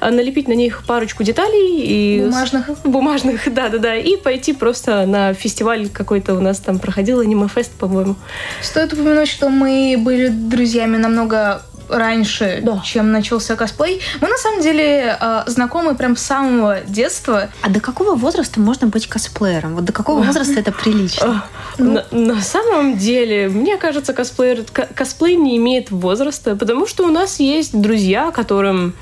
налепить 0.02 0.48
на 0.48 0.54
них 0.54 0.84
парочку 0.86 1.24
деталей 1.24 1.82
и 1.82 2.22
бумажных, 2.24 2.70
бумажных, 2.84 3.54
да, 3.54 3.70
да, 3.70 3.78
да, 3.78 3.96
и 3.96 4.18
пойти 4.18 4.54
просто 4.54 5.06
на 5.06 5.34
фестиваль 5.34 5.90
какой-то 5.90 6.36
у 6.36 6.42
нас 6.42 6.60
там 6.60 6.80
проходил 6.80 7.20
аниме-фест, 7.20 7.72
по-моему. 7.74 8.16
Стоит 8.62 8.94
упомянуть, 8.94 9.28
что 9.28 9.50
мы 9.50 9.96
были 9.98 10.28
друзьями 10.28 10.98
намного 10.98 11.62
раньше, 11.90 12.62
да. 12.64 12.82
чем 12.84 13.12
начался 13.12 13.56
косплей. 13.56 14.02
Мы 14.22 14.28
на 14.28 14.38
самом 14.38 14.62
деле 14.62 15.18
э, 15.20 15.44
знакомы 15.48 15.96
прям 15.96 16.16
с 16.16 16.22
самого 16.22 16.82
детства. 16.82 17.50
А 17.62 17.70
до 17.70 17.80
какого 17.80 18.16
возраста 18.16 18.60
можно 18.60 18.88
быть 18.88 19.08
косплеером? 19.08 19.76
Вот 19.76 19.86
до 19.86 19.94
какого 19.94 20.24
возраста 20.24 20.60
это 20.60 20.72
прилично? 20.72 21.46
На, 21.78 22.06
на 22.12 22.42
самом 22.42 22.98
деле, 22.98 23.50
мне 23.50 23.78
кажется, 23.78 24.14
косплеер, 24.14 24.64
косплей 24.96 25.36
не 25.36 25.58
имеет 25.58 25.92
возраста, 25.92 26.56
потому 26.56 26.88
что 26.88 27.06
у 27.06 27.12
нас 27.12 27.40
есть 27.40 27.80
друзья, 27.80 28.32
которым 28.32 28.94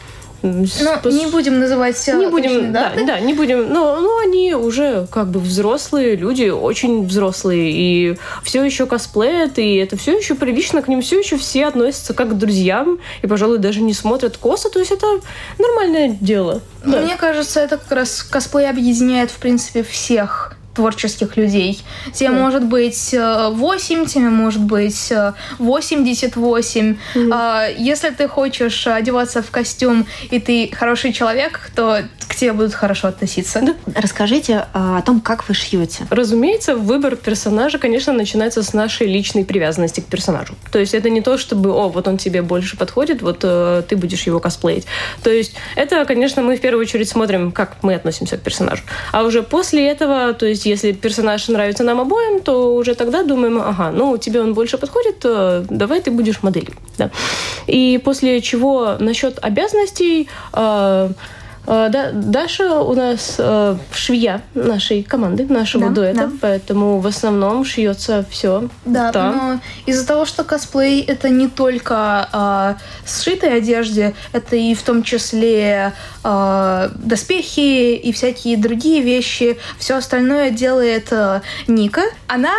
ну, 0.44 1.10
не 1.10 1.28
будем 1.28 1.60
называть 1.60 2.06
не 2.08 2.28
будем, 2.28 2.74
да, 2.74 2.92
да, 3.08 3.20
не 3.22 3.34
будем. 3.34 3.72
Но, 3.72 4.00
но 4.02 4.18
они 4.18 4.54
уже 4.54 5.08
как 5.10 5.30
бы 5.30 5.40
взрослые 5.40 6.18
люди, 6.18 6.50
очень 6.50 7.08
взрослые, 7.08 7.72
и 7.72 8.18
все 8.44 8.64
еще 8.64 8.86
косплеят, 8.86 9.58
и 9.58 9.76
это 9.76 9.96
все 9.96 10.18
еще 10.18 10.36
прилично, 10.36 10.82
к 10.82 10.90
ним 10.90 11.02
все 11.02 11.20
еще 11.20 11.38
все 11.38 11.66
относятся 11.66 12.14
как 12.14 12.32
к 12.32 12.34
друзьям, 12.34 13.00
и, 13.22 13.28
пожалуй, 13.28 13.60
даже 13.60 13.82
не 13.82 13.94
смотрят 13.94 14.36
косо, 14.36 14.70
то 14.70 14.80
есть 14.80 14.92
это 14.92 15.08
нормальное 15.58 16.10
дело. 16.10 16.62
Да. 16.86 17.00
Мне 17.00 17.16
кажется, 17.16 17.62
это 17.62 17.78
как 17.78 17.92
раз 17.92 18.22
косплей 18.24 18.70
объединяет, 18.70 19.32
в 19.32 19.38
принципе, 19.38 19.82
всех 19.84 20.58
творческих 20.74 21.38
людей. 21.38 21.82
Тебе 22.14 22.30
mm. 22.30 22.40
может 22.40 22.64
быть 22.66 23.14
8, 23.14 24.04
э, 24.04 24.06
тебе 24.06 24.30
может 24.30 24.62
быть 24.62 25.14
88. 25.60 26.82
Mm. 26.82 26.98
-hmm. 27.16 27.76
Если 27.78 28.10
ты 28.10 28.28
хочешь 28.28 28.88
одеваться 28.88 29.42
в 29.42 29.52
костюм, 29.52 30.06
и 30.32 30.40
ты 30.40 30.70
хороший 30.74 31.14
человек, 31.14 31.72
то 31.76 32.02
к 32.28 32.36
тебе 32.36 32.54
будут 32.54 32.74
хорошо 32.74 33.08
относиться. 33.08 33.62
Да. 33.62 33.76
Расскажите 33.96 34.66
а, 34.74 34.98
о 34.98 35.02
том, 35.02 35.22
как 35.22 35.48
вы 35.48 35.54
шьете. 35.54 36.08
Разумеется, 36.10 36.76
выбор 36.76 37.16
персонажа, 37.16 37.78
конечно, 37.78 38.14
начинается 38.14 38.64
с 38.64 38.74
нашей 38.74 39.08
личной 39.08 39.46
привязанности 39.46 40.00
к 40.02 40.06
персонажу. 40.06 40.56
То 40.72 40.80
есть 40.80 40.94
это 40.94 41.10
не 41.10 41.22
то, 41.22 41.38
чтобы, 41.38 41.72
о, 41.72 41.90
вот 41.90 42.08
он 42.08 42.18
тебе 42.18 42.42
больше 42.42 42.78
подходит, 42.78 43.22
вот 43.22 43.40
э, 43.44 43.84
ты 43.88 43.96
будешь 43.96 44.24
его 44.24 44.40
косплеить. 44.40 44.86
То 45.24 45.30
есть 45.30 45.56
это, 45.76 46.06
конечно, 46.06 46.42
мы 46.42 46.56
в 46.56 46.62
первую 46.62 46.82
очередь 46.82 47.10
смотрим, 47.10 47.52
как 47.52 47.78
мы 47.84 47.94
относимся 47.96 48.38
к 48.38 48.42
персонажу. 48.42 48.84
А 49.12 49.24
уже 49.24 49.44
после 49.44 49.88
этого, 49.88 50.34
то 50.34 50.46
есть 50.46 50.63
если 50.66 50.92
персонаж 50.92 51.48
нравится 51.48 51.84
нам 51.84 52.00
обоим, 52.00 52.42
то 52.42 52.76
уже 52.76 52.96
тогда 52.96 53.24
думаем, 53.24 53.60
ага, 53.62 53.92
ну 53.92 54.18
тебе 54.18 54.42
он 54.42 54.54
больше 54.54 54.78
подходит, 54.78 55.20
то 55.20 55.66
давай 55.70 56.02
ты 56.02 56.12
будешь 56.12 56.44
моделью. 56.44 56.74
Да. 56.98 57.10
И 57.68 58.00
после 58.04 58.42
чего 58.42 58.98
насчет 59.00 59.40
обязанностей 59.42 60.28
э, 60.54 60.64
Э, 60.64 61.10
да, 61.66 62.12
Даша 62.12 62.82
у 62.82 62.94
нас 62.94 63.36
э, 63.38 63.78
швея 63.94 64.42
нашей 64.54 65.04
команды, 65.04 65.46
нашего 65.46 65.90
да, 65.90 65.96
дуэта, 65.96 66.28
да. 66.28 66.32
поэтому 66.42 67.00
в 67.00 67.08
основном 67.08 67.64
шьется 67.64 68.26
все. 68.30 68.68
Да, 68.86 69.12
там. 69.12 69.38
но 69.38 69.60
из-за 69.86 70.06
того, 70.06 70.26
что 70.26 70.44
косплей 70.44 71.02
это 71.02 71.30
не 71.30 71.48
только 71.48 72.28
э, 72.34 72.76
сшитой 73.08 73.58
одежде, 73.58 74.14
это 74.34 74.56
и 74.58 74.76
в 74.76 74.84
том 74.84 75.04
числе 75.04 75.94
э, 76.24 76.90
доспехи 76.96 77.96
и 77.96 78.12
всякие 78.12 78.58
другие 78.58 79.02
вещи. 79.02 79.58
Все 79.78 79.96
остальное 79.96 80.52
делает 80.52 81.08
э, 81.12 81.42
Ника. 81.68 82.04
Она 82.28 82.54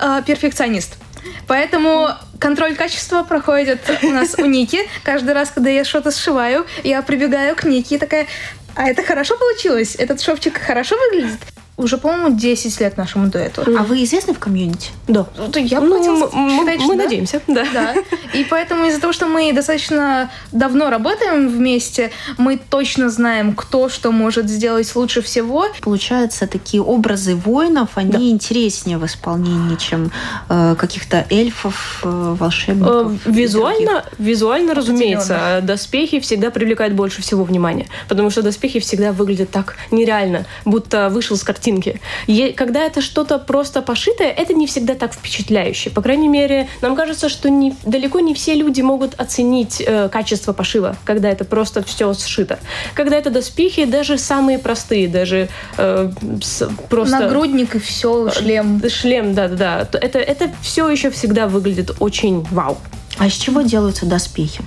э, 0.00 0.22
перфекционист. 0.26 0.98
Поэтому 1.46 2.10
контроль 2.38 2.74
качества 2.74 3.22
проходит 3.22 3.80
у 4.02 4.10
нас 4.10 4.34
у 4.38 4.44
Ники. 4.44 4.80
Каждый 5.02 5.34
раз, 5.34 5.50
когда 5.50 5.70
я 5.70 5.84
что-то 5.84 6.10
сшиваю, 6.10 6.66
я 6.84 7.02
прибегаю 7.02 7.56
к 7.56 7.64
Нике 7.64 7.96
и 7.96 7.98
такая, 7.98 8.26
а 8.74 8.88
это 8.88 9.02
хорошо 9.02 9.36
получилось? 9.36 9.96
Этот 9.96 10.20
шовчик 10.20 10.58
хорошо 10.58 10.96
выглядит? 10.96 11.40
Уже, 11.78 11.96
по-моему, 11.96 12.36
10 12.36 12.80
лет 12.80 12.96
нашему 12.96 13.28
дуэту. 13.28 13.62
А 13.78 13.82
вы 13.84 14.02
известны 14.04 14.34
в 14.34 14.38
комьюнити? 14.38 14.90
Да. 15.06 15.26
Ну, 15.38 15.48
Я 15.60 15.80
Ну, 15.80 15.96
хотела 15.98 16.28
мы, 16.32 16.50
считать, 16.58 16.80
мы 16.80 16.96
да. 16.96 17.04
надеемся, 17.04 17.40
да. 17.46 17.64
Да. 17.72 17.94
И 18.34 18.44
поэтому 18.44 18.84
из-за 18.86 19.00
того, 19.00 19.12
что 19.12 19.26
мы 19.26 19.52
достаточно 19.52 20.30
давно 20.52 20.90
работаем 20.90 21.48
вместе, 21.48 22.10
мы 22.36 22.58
точно 22.58 23.08
знаем, 23.08 23.54
кто 23.54 23.88
что 23.88 24.12
может 24.12 24.50
сделать 24.50 24.94
лучше 24.96 25.22
всего. 25.22 25.66
Получается, 25.80 26.46
такие 26.46 26.82
образы 26.82 27.36
воинов, 27.36 27.90
они 27.94 28.10
Да. 28.12 28.18
интереснее 28.18 28.98
в 28.98 29.06
исполнении, 29.06 29.76
чем 29.76 30.10
э, 30.48 30.74
каких-то 30.78 31.24
эльфов, 31.30 32.00
э, 32.04 32.08
Э, 32.08 32.34
волшебников. 32.38 33.12
и 33.26 33.30
Визуально, 33.30 34.04
визуально, 34.18 34.74
разумеется, 34.74 35.60
доспехи 35.62 36.18
всегда 36.20 36.50
привлекают 36.50 36.94
больше 36.94 37.22
всего 37.22 37.44
внимания, 37.44 37.86
потому 38.08 38.30
что 38.30 38.42
доспехи 38.42 38.80
всегда 38.80 39.12
выглядят 39.12 39.50
так 39.50 39.76
нереально, 39.92 40.44
будто 40.64 41.08
вышел 41.08 41.36
с 41.36 41.42
картинки. 41.68 42.00
Е- 42.26 42.52
когда 42.52 42.80
это 42.84 43.00
что-то 43.00 43.38
просто 43.38 43.82
пошитое, 43.82 44.30
это 44.30 44.54
не 44.54 44.66
всегда 44.66 44.94
так 44.94 45.12
впечатляюще. 45.12 45.90
По 45.90 46.02
крайней 46.02 46.28
мере, 46.28 46.68
нам 46.82 46.96
кажется, 46.96 47.28
что 47.28 47.50
не, 47.50 47.74
далеко 47.84 48.20
не 48.20 48.34
все 48.34 48.54
люди 48.54 48.82
могут 48.82 49.14
оценить 49.20 49.82
э, 49.86 50.08
качество 50.08 50.52
пошива, 50.52 50.96
когда 51.04 51.28
это 51.28 51.44
просто 51.44 51.82
все 51.82 52.14
сшито. 52.14 52.58
Когда 52.94 53.16
это 53.16 53.30
доспехи, 53.30 53.84
даже 53.84 54.18
самые 54.18 54.58
простые, 54.58 55.08
даже 55.08 55.48
э, 55.76 56.10
с- 56.42 56.68
просто... 56.88 57.18
Нагрудник 57.18 57.74
и 57.74 57.78
все, 57.78 58.30
шлем. 58.30 58.82
Шлем, 58.88 59.34
да-да-да. 59.34 59.84
То 59.84 59.98
Это, 59.98 60.18
это 60.18 60.50
все 60.62 60.88
еще 60.88 61.10
всегда 61.10 61.46
выглядит 61.46 61.90
очень 62.00 62.46
вау. 62.50 62.78
А 63.18 63.26
из 63.26 63.34
чего 63.34 63.62
делаются 63.62 64.06
доспехи? 64.06 64.62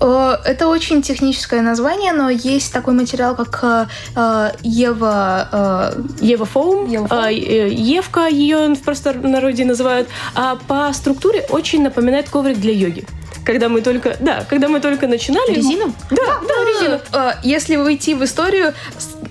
Э, 0.00 0.36
Это 0.44 0.68
очень 0.68 1.02
техническое 1.02 1.62
название, 1.62 2.12
но 2.12 2.30
есть 2.30 2.72
такой 2.72 2.94
материал, 2.94 3.34
как 3.34 3.58
э, 3.62 3.86
э, 4.16 4.50
Ева... 4.62 5.94
Ева 6.20 6.44
Фоум, 6.44 7.06
а, 7.10 7.30
Евка 7.30 8.26
ее 8.28 8.74
в 8.74 8.82
простонародье 8.82 9.64
называют, 9.64 10.08
а 10.34 10.56
по 10.68 10.92
структуре 10.92 11.46
очень 11.50 11.82
напоминает 11.82 12.28
коврик 12.28 12.58
для 12.58 12.72
йоги. 12.72 13.04
Когда 13.44 13.68
мы 13.70 13.80
только, 13.80 14.14
да, 14.20 14.44
когда 14.48 14.68
мы 14.68 14.78
только 14.80 15.06
начинали. 15.06 15.54
Резину? 15.54 15.94
Да, 16.10 16.40
да, 16.46 16.54
резину. 16.64 17.00
Э, 17.12 17.32
Если 17.42 17.76
войти 17.76 18.14
в 18.14 18.22
историю, 18.22 18.74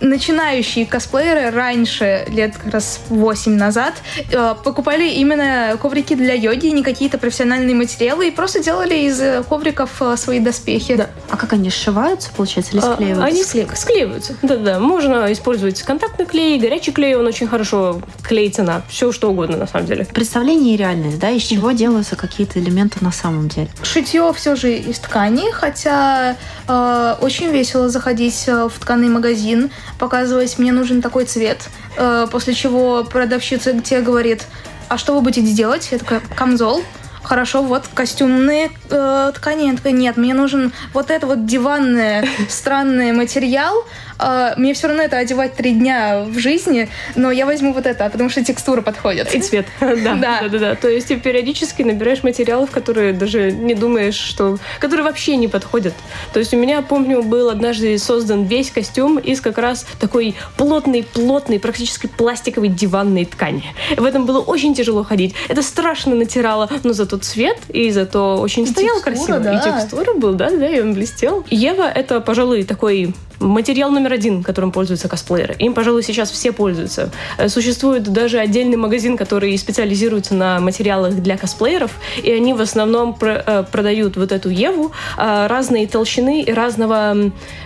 начинающие 0.02 0.86
косплееры 0.86 1.52
раньше, 1.52 2.26
лет 2.30 2.56
как 2.58 2.74
раз 2.74 3.00
8 3.10 3.56
назад, 3.56 3.94
э, 4.32 4.56
покупали 4.64 5.10
именно 5.10 5.78
коврики 5.82 6.16
для 6.16 6.34
йоги, 6.34 6.68
не 6.68 6.84
какие-то 6.84 7.18
профессиональные 7.18 7.76
материалы, 7.76 8.28
и 8.28 8.32
просто 8.32 8.64
делали 8.64 8.96
из 8.96 9.20
э, 9.20 9.44
ковриков 9.48 9.90
э, 10.02 10.16
свои 10.18 10.40
доспехи. 10.40 10.96
Да. 10.96 11.10
А 11.30 11.38
как 11.38 11.54
они 11.54 11.70
сшиваются, 11.70 12.30
получается, 12.36 12.74
или 12.74 12.82
А, 12.84 12.94
склеиваются? 12.94 13.26
Они 13.26 13.42
скле- 13.44 13.76
склеиваются. 13.76 14.36
Да-да. 14.42 14.80
Можно 14.80 15.32
использовать 15.32 15.82
контактный 15.84 16.26
клей, 16.26 16.60
горячий 16.60 16.92
клей, 16.92 17.16
он 17.16 17.26
очень 17.26 17.48
хорошо 17.48 18.02
клеится 18.24 18.64
на 18.64 18.82
все, 18.90 19.12
что 19.12 19.30
угодно, 19.30 19.58
на 19.58 19.68
самом 19.68 19.88
деле. 19.88 20.06
Представление 20.06 20.74
и 20.76 20.78
реальность, 20.78 21.20
да, 21.20 21.30
из 21.30 21.44
чего 21.44 21.72
делаются 21.72 22.16
какие-то 22.16 22.60
элементы 22.60 22.98
на 23.02 23.12
самом 23.12 23.48
деле. 23.50 23.70
Шитье 23.84 24.32
все 24.34 24.56
же 24.56 24.74
из 24.74 25.00
ткани, 25.00 25.52
хотя 25.52 26.36
э, 26.68 27.16
очень 27.22 27.48
весело 27.50 27.90
заходить 27.90 28.46
в 28.48 28.72
тканый 28.80 29.10
магазин, 29.10 29.72
показывать, 30.00 30.58
мне 30.58 30.72
нужен 30.72 31.02
такой 31.02 31.26
цвет, 31.26 31.70
э, 31.98 32.28
после 32.32 32.54
чего 32.54 33.04
продавщица 33.04 33.80
тебе 33.82 34.02
говорит, 34.02 34.46
а 34.90 34.98
что 34.98 35.16
вы 35.16 35.22
будете 35.22 35.52
делать? 35.52 35.90
Я 35.92 35.98
такая, 35.98 36.22
камзол. 36.36 36.84
Хорошо, 37.24 37.62
вот 37.62 37.90
костюмные 37.94 38.72
э, 38.90 39.32
ткани. 39.36 39.68
Я 39.68 39.76
такая, 39.76 39.92
нет, 39.92 40.16
мне 40.16 40.34
нужен 40.34 40.72
вот 40.94 41.12
это 41.12 41.28
вот 41.28 41.46
диванный 41.46 42.26
странный 42.50 43.12
материал. 43.12 43.86
Э, 44.20 44.54
мне 44.58 44.74
все 44.74 44.88
равно 44.88 45.04
это 45.04 45.18
одевать 45.18 45.56
три 45.56 45.72
дня 45.74 46.24
в 46.28 46.38
жизни, 46.40 46.90
но 47.16 47.32
я 47.32 47.46
возьму 47.46 47.74
вот 47.74 47.86
это, 47.86 48.10
потому 48.10 48.30
что 48.30 48.44
текстура 48.44 48.82
подходит. 48.82 49.34
И 49.34 49.40
цвет. 49.40 49.66
Да, 49.80 50.16
Да. 50.16 50.48
да, 50.50 50.60
да. 50.60 50.76
То 50.76 50.88
есть 50.90 51.08
ты 51.08 51.18
периодически 51.18 51.84
набираешь 51.84 52.24
материалов, 52.24 52.72
которые 52.72 53.14
даже 53.14 53.52
не 53.52 53.74
думаешь, 53.74 54.16
что... 54.16 54.58
которые 54.80 55.04
вообще 55.06 55.36
не 55.36 55.48
подходят. 55.48 55.94
То 56.34 56.40
есть 56.40 56.54
у 56.54 56.58
меня, 56.58 56.82
помню, 56.82 57.24
был 57.24 57.50
однажды 57.50 57.98
создан 57.98 58.44
весь 58.46 58.72
костюм 58.72 59.18
из 59.18 59.42
как 59.42 59.58
раз 59.58 59.86
такой 60.00 60.36
плотной, 60.58 61.04
плотной, 61.04 61.60
практически 61.60 62.08
пластиковой 62.08 62.70
диванной 62.70 63.26
ткани. 63.26 63.64
В 63.96 64.04
этом 64.06 64.26
было 64.26 64.40
очень 64.40 64.74
тяжело 64.74 65.04
ходить. 65.04 65.36
Это 65.48 65.62
страшно 65.62 66.16
натирало, 66.16 66.70
но 66.84 66.94
зато 66.94 67.18
цвет 67.18 67.58
и 67.70 67.92
зато 67.92 68.38
очень 68.38 68.64
И 68.64 68.68
стоял 68.68 69.02
текстура, 69.02 69.40
красиво. 69.40 69.40
да. 69.40 69.60
И 69.60 69.64
текстура 69.64 70.14
был, 70.14 70.34
да, 70.34 70.50
да, 70.50 70.68
и 70.70 70.80
он 70.82 70.94
блестел. 70.94 71.46
Ева— 71.50 71.90
это, 71.96 72.20
пожалуй, 72.22 72.64
такой 72.64 73.14
материал 73.40 73.92
номер 73.92 74.14
один, 74.14 74.44
которым 74.44 74.72
пользуются 74.72 75.08
косплееры. 75.08 75.56
Им, 75.60 75.74
пожалуй, 75.74 76.04
сейчас 76.04 76.32
все 76.32 76.52
пользуются. 76.52 77.12
Э, 77.38 77.50
Существует 77.50 78.04
даже 78.04 78.40
отдельный 78.40 78.78
магазин, 78.78 79.18
который 79.18 79.58
специализируется 79.58 80.34
на 80.36 80.60
материалах 80.60 81.16
для 81.16 81.38
косплееров, 81.38 81.92
и 82.22 82.32
они 82.32 82.54
в 82.54 82.62
основном 82.62 83.14
про- 83.14 83.44
э, 83.46 83.64
продают 83.72 84.18
вот 84.18 84.32
эту 84.32 84.50
Еву 84.50 84.92
э, 85.18 85.48
разные 85.48 85.88
толщины 85.88 86.42
и 86.42 86.52
разного, 86.52 87.16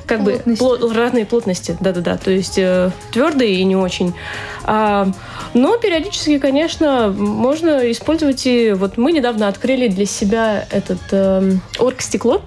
как 0.05 0.23
бы, 0.23 0.31
Плотности. 0.33 0.61
пло- 0.63 0.93
разные 0.93 1.25
плотности. 1.25 1.77
Да-да-да, 1.79 2.17
то 2.17 2.31
есть 2.31 2.57
э, 2.57 2.91
твердые 3.11 3.55
и 3.55 3.63
не 3.63 3.75
очень. 3.75 4.13
А, 4.63 5.07
но 5.53 5.77
периодически, 5.77 6.37
конечно, 6.37 7.13
можно 7.17 7.89
использовать 7.91 8.45
и... 8.45 8.73
Вот 8.73 8.97
мы 8.97 9.11
недавно 9.11 9.47
открыли 9.47 9.87
для 9.87 10.05
себя 10.05 10.65
этот 10.69 10.99
эм, 11.11 11.61
оргстекло, 11.79 12.41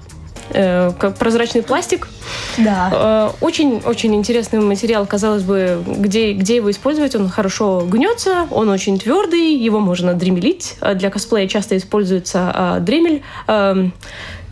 э, 0.55 0.93
как 0.99 1.17
прозрачный 1.17 1.63
пластик. 1.63 2.09
Да. 2.57 2.91
Э, 2.93 3.45
Очень-очень 3.45 4.15
интересный 4.15 4.61
материал, 4.61 5.07
казалось 5.07 5.43
бы, 5.43 5.83
где, 5.87 6.33
где 6.33 6.57
его 6.57 6.71
использовать. 6.71 7.15
Он 7.15 7.29
хорошо 7.29 7.83
гнется, 7.87 8.47
он 8.51 8.69
очень 8.69 8.99
твердый, 8.99 9.55
его 9.55 9.81
можно 9.81 10.15
дремелить. 10.15 10.77
А 10.81 10.95
Для 10.95 11.11
косплея 11.11 11.49
часто 11.49 11.77
используется 11.77 12.53
а, 12.55 12.81
дремель. 12.81 13.23
Эм, 13.47 13.93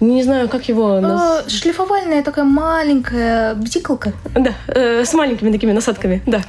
Не 0.03 0.23
знаю, 0.25 0.49
как 0.49 0.69
его... 0.69 0.99
наз- 0.99 1.45
Э, 1.47 1.49
Шлифовальная 1.49 2.23
такая 2.25 2.45
маленькая 2.45 3.55
бдикалка. 3.55 4.13
Да, 4.35 4.53
э, 4.67 5.05
с 5.05 5.15
маленькими 5.15 5.53
такими 5.53 5.71
насадками, 5.73 6.21
да. 6.27 6.41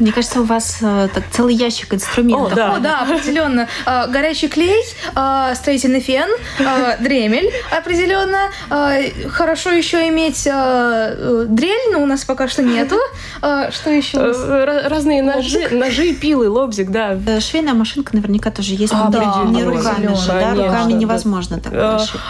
Мне 0.00 0.10
кажется, 0.12 0.40
у 0.40 0.44
вас 0.44 0.78
э, 0.82 1.08
так 1.14 1.22
целый 1.30 1.54
ящик 1.54 1.94
инструментов. 1.94 2.52
О, 2.52 2.56
да. 2.56 2.74
О, 2.74 2.78
да, 2.80 3.00
определенно. 3.02 3.68
Э, 3.86 4.08
Горячий 4.08 4.48
клей, 4.48 4.82
э, 5.14 5.54
строительный 5.54 6.00
фен, 6.00 6.28
э, 6.58 6.96
дремель 6.98 7.48
определенно. 7.70 8.48
Э, 8.70 9.28
Хорошо 9.28 9.70
еще 9.70 10.08
иметь 10.08 10.46
э, 10.46 11.44
дрель, 11.48 11.92
но 11.92 12.02
у 12.02 12.06
нас 12.06 12.24
пока 12.24 12.48
что 12.48 12.62
нету. 12.62 12.96
Э, 13.40 13.70
Что 13.70 13.90
еще? 13.90 14.18
нас? 14.18 14.36
Э, 14.36 14.64
ра- 14.64 14.88
Разные 14.88 15.22
ножи, 15.22 15.68
ножи, 15.70 16.12
пилы, 16.14 16.48
лобзик, 16.48 16.90
да. 16.90 17.16
Э, 17.26 17.38
Швейная 17.38 17.74
машинка 17.74 18.16
наверняка 18.16 18.50
тоже 18.50 18.74
есть. 18.74 18.92
А, 18.92 19.08
да, 19.10 19.44
не 19.46 19.62
руками 19.62 20.14
же, 20.16 20.26
да? 20.26 20.54
Руками 20.54 20.92
невозможно 20.94 21.60
так 21.60 21.72
пошить. 21.72 22.20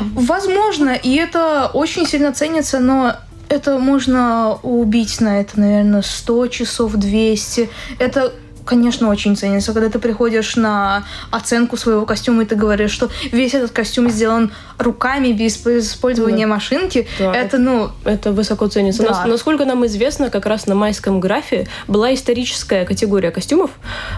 Возможно, 0.50 0.90
и 0.90 1.14
это 1.14 1.70
очень 1.72 2.06
сильно 2.06 2.32
ценится, 2.32 2.80
но 2.80 3.16
это 3.48 3.78
можно 3.78 4.58
убить 4.62 5.20
на 5.20 5.40
это, 5.40 5.60
наверное, 5.60 6.02
100 6.02 6.46
часов, 6.48 6.92
200. 6.94 7.70
Это 7.98 8.32
конечно, 8.64 9.08
очень 9.08 9.36
ценится, 9.36 9.72
когда 9.72 9.88
ты 9.90 9.98
приходишь 9.98 10.56
на 10.56 11.04
оценку 11.30 11.76
своего 11.76 12.06
костюма, 12.06 12.42
и 12.42 12.46
ты 12.46 12.54
говоришь, 12.56 12.90
что 12.92 13.08
весь 13.32 13.54
этот 13.54 13.70
костюм 13.72 14.10
сделан 14.10 14.52
руками, 14.78 15.32
без 15.32 15.56
использования 15.66 16.46
Да. 16.46 16.54
машинки. 16.54 17.06
Да. 17.18 17.34
Это, 17.34 17.58
ну, 17.58 17.90
Это 18.04 18.32
высоко 18.32 18.66
ценится. 18.68 19.02
Да. 19.02 19.10
Нас- 19.10 19.26
насколько 19.26 19.64
нам 19.64 19.84
известно, 19.86 20.30
как 20.30 20.46
раз 20.46 20.66
на 20.66 20.74
майском 20.74 21.20
графе 21.20 21.66
была 21.88 22.12
историческая 22.14 22.84
категория 22.84 23.30
костюмов, 23.30 23.70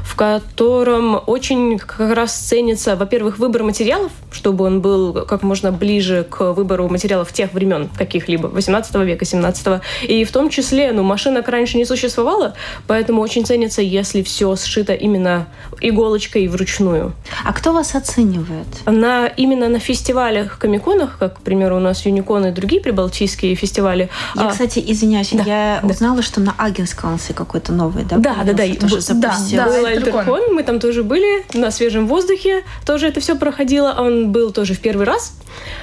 в 0.04 0.14
котором 0.16 1.20
очень 1.26 1.78
как 1.78 2.14
раз 2.14 2.32
ценится, 2.32 2.96
во-первых, 2.96 3.38
выбор 3.38 3.62
материалов, 3.62 4.12
чтобы 4.30 4.64
он 4.64 4.80
был 4.80 5.24
как 5.26 5.42
можно 5.42 5.72
ближе 5.72 6.26
к 6.28 6.52
выбору 6.52 6.88
материалов 6.88 7.32
тех 7.32 7.52
времен 7.52 7.88
каких-либо, 7.96 8.46
18 8.48 9.04
века, 9.04 9.24
17 9.24 9.80
И 10.08 10.24
в 10.24 10.32
том 10.32 10.48
числе, 10.50 10.92
ну, 10.92 11.02
машинок 11.02 11.48
раньше 11.48 11.76
не 11.76 11.84
существовало, 11.84 12.54
поэтому 12.86 13.20
очень 13.20 13.44
ценится, 13.44 13.82
если 13.82 14.22
все 14.22 14.31
сшито 14.56 14.94
именно 14.94 15.46
иголочкой 15.80 16.48
вручную. 16.48 17.12
А 17.44 17.52
кто 17.52 17.72
вас 17.72 17.94
оценивает? 17.94 18.66
На, 18.86 19.26
именно 19.26 19.68
на 19.68 19.78
фестивалях, 19.78 20.58
комиконах, 20.58 21.18
как, 21.18 21.38
к 21.38 21.40
примеру, 21.42 21.76
у 21.76 21.80
нас 21.80 22.06
Юникон 22.06 22.46
и 22.46 22.50
другие 22.50 22.80
прибалтийские 22.80 23.54
фестивали. 23.54 24.08
Я, 24.34 24.48
а, 24.48 24.50
кстати, 24.50 24.82
извиняюсь, 24.84 25.30
да, 25.32 25.42
я 25.44 25.80
да. 25.82 25.88
узнала, 25.88 26.22
что 26.22 26.40
на 26.40 26.54
Агенскалансе 26.56 27.34
какой-то 27.34 27.72
новый, 27.72 28.04
да? 28.04 28.18
Да, 28.18 28.36
да, 28.44 28.52
да, 28.52 28.74
тоже 28.74 28.98
да, 29.14 29.36
да. 29.52 29.66
был. 29.66 29.86
Альтеркон, 29.86 30.54
мы 30.54 30.62
там 30.62 30.80
тоже 30.80 31.02
были, 31.02 31.44
на 31.54 31.70
свежем 31.70 32.06
воздухе 32.06 32.62
тоже 32.86 33.08
это 33.08 33.20
все 33.20 33.36
проходило. 33.36 33.94
Он 33.98 34.32
был 34.32 34.52
тоже 34.52 34.74
в 34.74 34.80
первый 34.80 35.06
раз. 35.06 35.34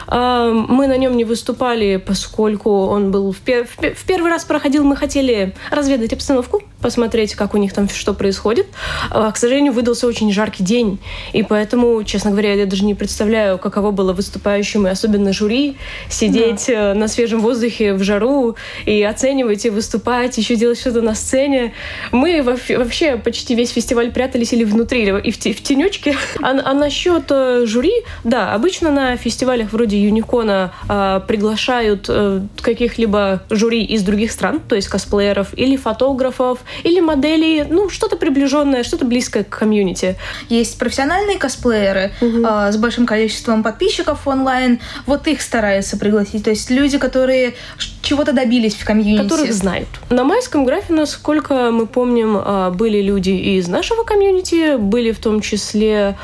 А, 0.08 0.52
Мы 0.52 0.88
на 0.88 0.98
нем 0.98 1.16
не 1.18 1.26
выступали, 1.26 1.98
поскольку 1.98 2.88
он 2.88 3.12
был 3.12 3.32
в, 3.32 3.38
пер- 3.38 3.66
в 3.66 3.78
пе- 3.78 3.94
в 3.94 4.04
первый 4.06 4.32
раз 4.32 4.46
проходил, 4.46 4.84
мы 4.84 4.96
хотели 4.96 5.54
разведать 5.72 6.14
обстановку, 6.14 6.64
посмотреть, 6.82 7.36
как 7.36 7.54
у 7.54 7.58
них 7.58 7.74
там 7.74 7.90
что 7.90 8.14
происходит. 8.14 8.68
А, 9.12 9.32
к 9.32 9.38
сожалению, 9.38 9.74
выдался 9.74 10.08
очень 10.08 10.32
жаркий 10.32 10.64
день, 10.64 11.00
и 11.34 11.44
поэтому, 11.44 12.04
честно 12.04 12.32
говоря, 12.32 12.54
я 12.54 12.66
даже 12.66 12.86
не 12.86 12.96
представляю, 12.96 13.58
каково 13.58 13.92
было 13.92 14.14
выступающим, 14.14 14.88
и 14.88 14.90
особенно 14.90 15.34
жюри, 15.34 15.78
сидеть 16.10 16.66
да. 16.68 16.74
Э, 16.74 16.94
на 16.94 17.08
свежем 17.08 17.42
воздухе 17.42 17.94
в 17.94 18.04
жару 18.04 18.56
и 18.86 19.04
оценивать, 19.04 19.66
и 19.66 19.70
выступать, 19.70 20.38
еще 20.38 20.56
делать 20.56 20.80
что-то 20.80 21.02
на 21.02 21.16
сцене. 21.16 21.74
Мы 22.12 22.42
вообще 22.44 23.18
почти 23.18 23.56
весь 23.56 23.72
фестиваль 23.72 24.12
прятались 24.12 24.54
или 24.54 24.64
внутри, 24.64 25.04
или 25.04 25.32
в, 25.32 25.38
тенечке. 25.40 26.16
А, 26.42 26.52
а 26.64 26.74
насчет 26.74 27.26
э, 27.30 27.66
жюри, 27.66 27.94
да, 28.24 28.54
обычно 28.54 28.92
на 28.92 29.18
фестивалях 29.60 29.74
вроде 29.74 30.02
Юникона 30.02 30.72
э, 30.88 31.22
приглашают 31.28 32.06
э, 32.10 32.42
каких-либо 32.62 33.42
жюри 33.50 33.84
из 33.84 34.04
других 34.04 34.32
стран, 34.32 34.62
то 34.68 34.76
есть 34.76 34.88
косплееров, 34.88 35.48
или 35.58 35.76
фотографов, 35.76 36.60
или 36.84 37.00
моделей, 37.00 37.64
ну, 37.70 37.90
что-то 37.90 38.16
приближенное, 38.16 38.84
что-то 38.84 39.06
близкое 39.06 39.44
к 39.44 39.50
комьюнити. 39.50 40.16
Есть 40.50 40.78
профессиональные 40.78 41.38
косплееры 41.38 42.12
угу. 42.22 42.46
э, 42.46 42.72
с 42.72 42.78
большим 42.78 43.06
количеством 43.06 43.64
подписчиков 43.64 44.28
онлайн, 44.28 44.80
вот 45.06 45.28
их 45.28 45.42
стараются 45.42 45.98
пригласить, 45.98 46.44
то 46.44 46.50
есть 46.50 46.70
люди, 46.70 46.98
которые 46.98 47.54
чего-то 48.02 48.34
добились 48.34 48.76
в 48.76 48.86
комьюнити. 48.86 49.24
Которых 49.24 49.54
знают. 49.54 49.88
На 50.10 50.24
майском 50.24 50.66
графе, 50.66 50.94
насколько 50.94 51.72
мы 51.72 51.86
помним, 51.86 52.38
а, 52.38 52.72
были 52.72 53.02
люди 53.02 53.32
из 53.32 53.68
нашего 53.68 54.04
комьюнити, 54.04 54.78
были 54.78 55.12
в 55.12 55.20
том 55.20 55.42
числе 55.42 56.16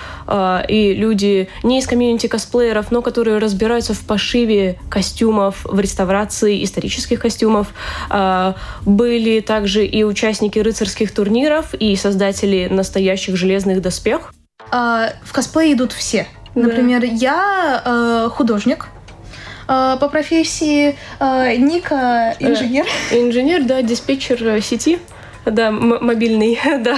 и 0.67 0.93
люди 0.97 1.47
не 1.63 1.79
из 1.79 1.87
комьюнити 1.87 2.27
косплееров, 2.27 2.91
но 2.91 3.01
которые 3.01 3.24
разбираются 3.27 3.93
в 3.93 4.01
пошиве 4.01 4.79
костюмов, 4.89 5.65
в 5.65 5.79
реставрации 5.79 6.63
исторических 6.63 7.19
костюмов. 7.19 7.67
А, 8.09 8.55
были 8.85 9.39
также 9.39 9.85
и 9.85 10.03
участники 10.03 10.59
рыцарских 10.59 11.13
турниров, 11.13 11.73
и 11.73 11.95
создатели 11.95 12.67
настоящих 12.69 13.35
железных 13.35 13.81
доспех. 13.81 14.33
В 14.71 15.31
косплей 15.31 15.73
идут 15.73 15.93
все. 15.93 16.27
Например, 16.55 17.01
да. 17.01 17.07
я 17.07 17.81
э, 17.85 18.29
художник, 18.29 18.87
Э, 19.67 19.97
по 19.99 20.07
профессии 20.09 20.95
э, 21.19 21.55
Ника 21.57 22.35
инженер. 22.39 22.85
Э, 23.11 23.19
инженер, 23.19 23.63
да, 23.63 23.81
диспетчер 23.81 24.61
сети. 24.61 24.99
Да, 25.45 25.71
мобильный, 25.71 26.59
да. 26.79 26.97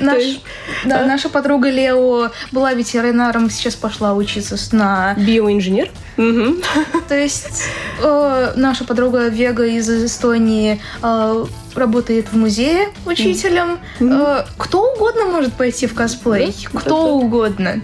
Наш, 0.00 0.22
есть, 0.22 0.42
да, 0.84 1.00
а? 1.00 1.06
наша 1.06 1.28
подруга 1.28 1.68
Лео 1.68 2.30
была 2.50 2.72
ветеринаром, 2.74 3.50
сейчас 3.50 3.74
пошла 3.74 4.14
учиться 4.14 4.56
на... 4.74 5.14
Биоинженер. 5.14 5.90
То 6.16 7.14
есть 7.14 7.64
э, 8.00 8.52
наша 8.56 8.84
подруга 8.84 9.28
Вега 9.28 9.64
из 9.64 9.88
Эстонии 9.88 10.80
э, 11.02 11.44
работает 11.74 12.26
в 12.32 12.36
музее 12.36 12.88
учителем. 13.06 13.78
Mm-hmm. 14.00 14.46
Кто 14.58 14.92
угодно 14.92 15.24
может 15.26 15.52
пойти 15.54 15.86
в 15.86 15.94
косплей. 15.94 16.48
Mm-hmm. 16.48 16.80
Кто 16.80 17.14
угодно. 17.14 17.80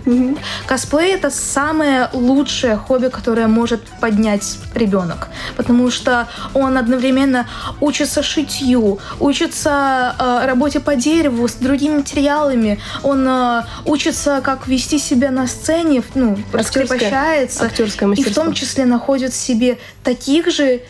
Косплей 0.66 1.14
это 1.14 1.30
самое 1.30 2.08
лучшее 2.12 2.76
хобби, 2.76 3.08
которое 3.08 3.46
может 3.46 3.82
поднять 4.00 4.58
ребенок. 4.74 5.28
Потому 5.56 5.90
что 5.90 6.28
он 6.54 6.76
одновременно 6.76 7.46
учится 7.80 8.22
шитью, 8.22 8.98
учится 9.20 10.14
э, 10.18 10.46
работе 10.46 10.80
по 10.80 10.96
дереву 10.96 11.48
с 11.48 11.54
другими 11.54 11.98
материалами. 11.98 12.80
Он 13.02 13.26
э, 13.26 13.62
учится, 13.84 14.40
как 14.42 14.66
вести 14.68 14.98
себя 14.98 15.30
на 15.30 15.46
сцене, 15.46 16.02
ну, 16.14 16.38
раскрепощается. 16.52 17.64
Актерское 17.64 18.08
и 18.18 18.22
в 18.24 18.34
том 18.34 18.52
числе 18.52 18.84
находит 18.84 19.32
в 19.32 19.36
себе 19.36 19.78
таких 20.02 20.50
же 20.50 20.80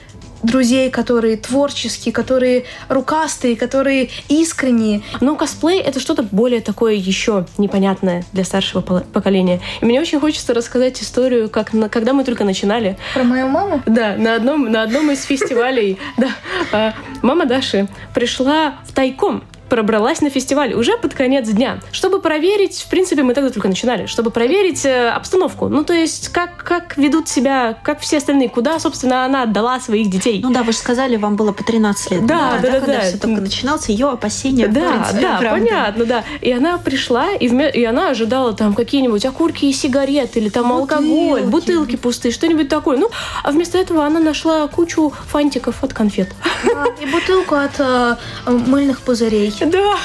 друзей, 0.42 0.90
которые 0.90 1.36
творческие, 1.36 2.12
которые 2.12 2.64
рукастые, 2.88 3.56
которые 3.56 4.08
искренние. 4.28 5.02
Но 5.20 5.36
косплей— 5.36 5.80
это 5.88 6.00
что-то 6.00 6.22
более 6.22 6.60
такое 6.60 6.94
еще 6.94 7.46
непонятное 7.58 8.24
для 8.32 8.44
старшего 8.44 8.80
поколения. 8.80 9.60
И 9.80 9.84
мне 9.84 10.00
очень 10.00 10.20
хочется 10.20 10.54
рассказать 10.54 11.02
историю, 11.02 11.50
как 11.50 11.72
на, 11.72 11.88
когда 11.88 12.12
мы 12.12 12.24
только 12.24 12.44
начинали. 12.44 12.96
Про 13.14 13.24
мою 13.24 13.48
маму? 13.48 13.82
Да, 13.86 14.16
на 14.16 14.36
одном, 14.36 14.70
на 14.70 14.82
одном 14.82 15.10
из 15.10 15.24
фестивалей. 15.24 15.98
Да, 16.18 16.28
а, 16.72 16.94
мама 17.22 17.46
Даши 17.46 17.86
пришла 18.14 18.78
в 18.86 18.92
тайком 18.92 19.44
пробралась 19.68 20.20
на 20.20 20.30
фестиваль 20.30 20.74
уже 20.74 20.96
под 20.96 21.14
конец 21.14 21.48
дня, 21.48 21.80
чтобы 21.92 22.20
проверить, 22.20 22.82
в 22.82 22.88
принципе, 22.88 23.22
мы 23.22 23.34
тогда 23.34 23.50
только 23.50 23.68
начинали, 23.68 24.06
чтобы 24.06 24.30
проверить 24.30 24.84
э, 24.84 25.08
обстановку. 25.10 25.68
Ну, 25.68 25.84
то 25.84 25.92
есть, 25.92 26.28
как, 26.28 26.56
как 26.56 26.96
ведут 26.96 27.28
себя, 27.28 27.78
как 27.82 28.00
все 28.00 28.18
остальные, 28.18 28.48
куда, 28.48 28.78
собственно, 28.78 29.24
она 29.24 29.42
отдала 29.42 29.80
своих 29.80 30.10
детей. 30.10 30.40
Ну 30.42 30.50
да, 30.52 30.62
вы 30.62 30.72
же 30.72 30.78
сказали, 30.78 31.16
вам 31.16 31.36
было 31.36 31.52
по 31.52 31.64
13 31.64 32.10
лет. 32.10 32.26
Да, 32.26 32.58
да, 32.60 32.60
да. 32.60 32.70
да, 32.70 32.80
когда 32.80 32.96
да. 32.98 33.00
все 33.02 33.18
только 33.18 33.40
начиналось, 33.40 33.88
ее 33.88 34.10
опасения. 34.10 34.68
Да, 34.68 35.08
да, 35.20 35.38
правда. 35.38 35.50
понятно, 35.50 36.04
да. 36.04 36.24
И 36.40 36.50
она 36.52 36.78
пришла, 36.78 37.32
и, 37.32 37.48
вме... 37.48 37.70
и 37.70 37.84
она 37.84 38.10
ожидала 38.10 38.52
там 38.54 38.74
какие-нибудь 38.74 39.24
окурки 39.24 39.66
и 39.66 39.72
сигареты, 39.72 40.40
или 40.40 40.48
там 40.48 40.68
бутылки. 40.68 40.94
алкоголь, 40.94 41.42
бутылки 41.42 41.96
пустые, 41.96 42.32
что-нибудь 42.32 42.68
такое. 42.68 42.96
Ну, 42.96 43.10
а 43.42 43.50
вместо 43.50 43.78
этого 43.78 44.04
она 44.04 44.20
нашла 44.20 44.66
кучу 44.68 45.12
фантиков 45.28 45.82
от 45.82 45.92
конфет. 45.92 46.28
Да, 46.64 46.86
и 47.00 47.06
бутылку 47.06 47.54
от 47.54 47.78
э, 47.78 48.16
мыльных 48.46 49.00
пузырей. 49.00 49.52
Да. 49.60 49.98